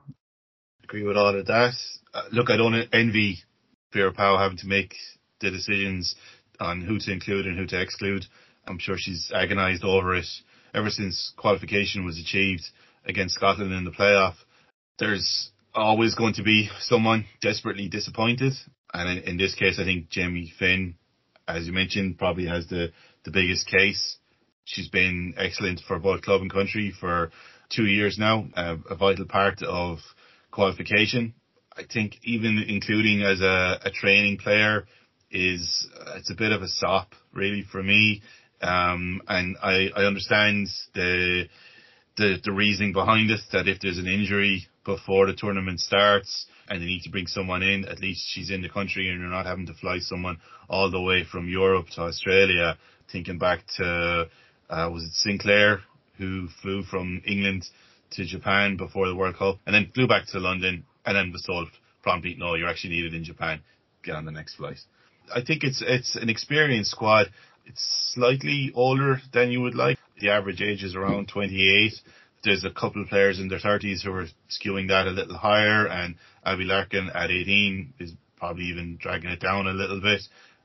[0.84, 1.72] Agree with all of that.
[2.14, 3.38] Uh, look, I don't envy
[3.96, 4.94] Vera Pauw having to make
[5.40, 6.14] the decisions
[6.60, 8.24] on who to include and who to exclude.
[8.66, 10.26] I'm sure she's agonised over it
[10.74, 12.64] ever since qualification was achieved
[13.06, 14.34] against Scotland in the playoff.
[14.98, 18.52] There's always going to be someone desperately disappointed.
[18.92, 20.96] And in, in, this case, I think Jamie Finn,
[21.48, 22.92] as you mentioned, probably has the,
[23.24, 24.18] the biggest case.
[24.64, 27.30] She's been excellent for both club and country for
[27.70, 29.98] two years now, a vital part of
[30.50, 31.34] qualification.
[31.76, 34.86] I think even including as a, a training player
[35.30, 38.22] is, it's a bit of a sop really for me.
[38.62, 41.44] Um, and I, I understand the,
[42.16, 46.80] the, the reasoning behind it that if there's an injury before the tournament starts and
[46.80, 49.44] they need to bring someone in, at least she's in the country and you're not
[49.44, 50.38] having to fly someone
[50.70, 52.78] all the way from Europe to Australia.
[53.12, 54.28] Thinking back to,
[54.70, 55.80] uh, was it Sinclair
[56.16, 57.68] who flew from England
[58.12, 61.42] to Japan before the World Cup and then flew back to London and then was
[61.42, 61.68] told
[62.02, 63.60] promptly, no, you're actually needed in Japan.
[64.04, 64.78] Get on the next flight.
[65.34, 67.28] I think it's, it's an experienced squad.
[67.64, 69.98] It's slightly older than you would like.
[70.20, 71.92] The average age is around 28.
[72.44, 75.86] There's a couple of players in their 30s who are skewing that a little higher,
[75.88, 80.20] and Abbie Larkin at 18 is probably even dragging it down a little bit.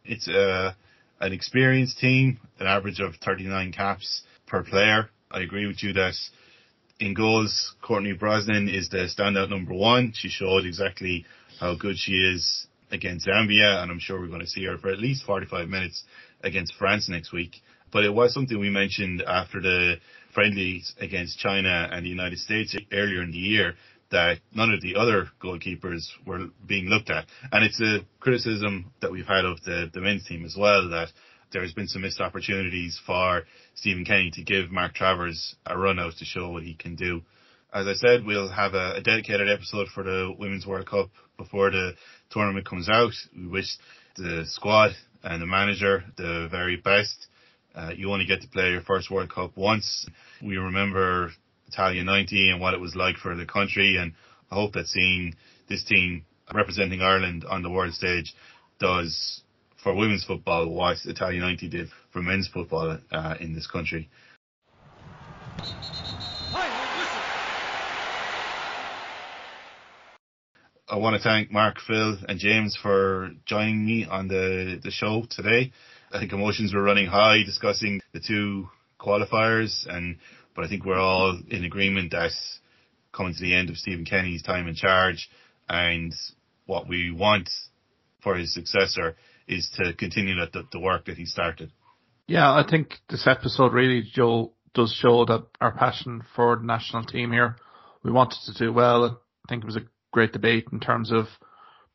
[0.05, 0.73] It's a, uh,
[1.21, 5.09] an experienced team, an average of 39 caps per player.
[5.31, 6.13] I agree with you that
[7.01, 10.13] in goals, Courtney Brosnan is the standout number one.
[10.15, 11.25] She showed exactly
[11.59, 14.89] how good she is against Zambia, and I'm sure we're going to see her for
[14.89, 16.03] at least 45 minutes
[16.43, 17.55] against France next week.
[17.91, 19.95] But it was something we mentioned after the
[20.33, 23.73] friendlies against China and the United States earlier in the year
[24.11, 27.25] that none of the other goalkeepers were being looked at.
[27.51, 31.09] And it's a criticism that we've had of the, the men's team as well that
[31.51, 33.43] there's been some missed opportunities for
[33.75, 37.21] Stephen Kenny to give Mark Travers a run out to show what he can do.
[37.73, 41.71] As I said, we'll have a, a dedicated episode for the Women's World Cup before
[41.71, 41.93] the
[42.29, 43.13] tournament comes out.
[43.35, 43.77] We wish
[44.17, 44.91] the squad
[45.23, 47.27] and the manager the very best.
[47.73, 50.05] Uh, you only get to play your first World Cup once.
[50.43, 51.31] We remember
[51.67, 54.13] Italia 90 and what it was like for the country and
[54.51, 55.35] I hope that seeing
[55.69, 58.35] this team representing Ireland on the world stage
[58.79, 59.41] does
[59.83, 64.09] for women's football what Italia 90 did for men's football uh, in this country.
[70.87, 75.23] I want to thank Mark, Phil, and James for joining me on the, the show
[75.29, 75.71] today.
[76.11, 78.67] I think emotions were running high discussing the two
[78.99, 80.17] qualifiers, and
[80.53, 82.31] but I think we're all in agreement that
[83.13, 85.29] coming to the end of Stephen Kenny's time in charge,
[85.69, 86.13] and
[86.65, 87.49] what we want
[88.21, 89.15] for his successor
[89.51, 91.71] is to continue the, the work that he started.
[92.27, 97.05] Yeah, I think this episode really, Joe, does show that our passion for the national
[97.05, 97.57] team here.
[98.03, 99.21] We wanted to do well.
[99.45, 101.25] I think it was a great debate in terms of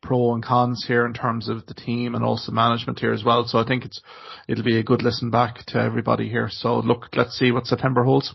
[0.01, 3.45] pro and cons here in terms of the team and also management here as well.
[3.47, 3.99] So I think it's
[4.47, 6.49] it'll be a good listen back to everybody here.
[6.51, 8.33] So look, let's see what September holds.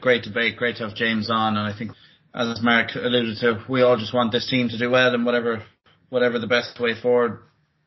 [0.00, 1.92] Great debate, great to have James on, and I think
[2.34, 5.64] as Mark alluded to, we all just want this team to do well and whatever
[6.10, 7.40] whatever the best way forward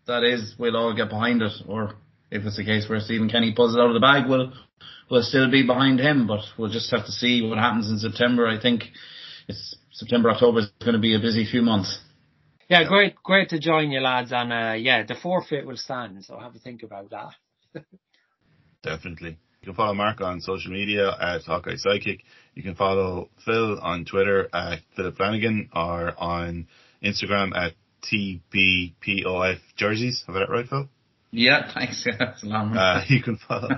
[0.08, 1.54] that is, we'll all get behind it.
[1.68, 1.96] Or
[2.32, 4.54] if it's a case where Stephen Kenny pulls it out of the bag, we'll
[5.10, 6.28] we'll still be behind him.
[6.28, 8.48] But we'll just have to see what happens in September.
[8.48, 8.86] I think
[9.48, 12.00] it's September, October is going to be a busy few months.
[12.70, 16.38] Yeah, great, great to join you lads, and uh, yeah, the forfeit will stand, so
[16.38, 17.84] have a think about that.
[18.84, 19.40] Definitely.
[19.62, 22.20] You can follow Mark on social media at Hawkeye Sidekick.
[22.56, 26.68] You can follow Phil on Twitter at Philip Flanagan or on
[27.04, 27.74] Instagram at
[28.04, 30.24] TBPOF Jerseys.
[30.28, 30.90] Have I that right, Phil?
[31.32, 32.04] Yeah, thanks.
[32.08, 33.70] Yeah, that's a long uh, you can follow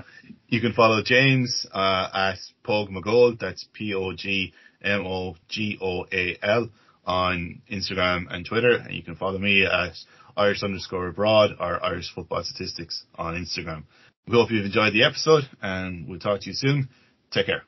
[0.48, 3.38] you can follow James uh, at pogmogoal.
[3.38, 4.52] That's P O G
[4.82, 6.68] M O G O A L
[7.04, 9.94] on Instagram and Twitter, and you can follow me at
[10.36, 13.84] Irish underscore abroad or Irish football statistics on Instagram.
[14.26, 16.88] We hope you've enjoyed the episode, and we'll talk to you soon.
[17.32, 17.64] Take care.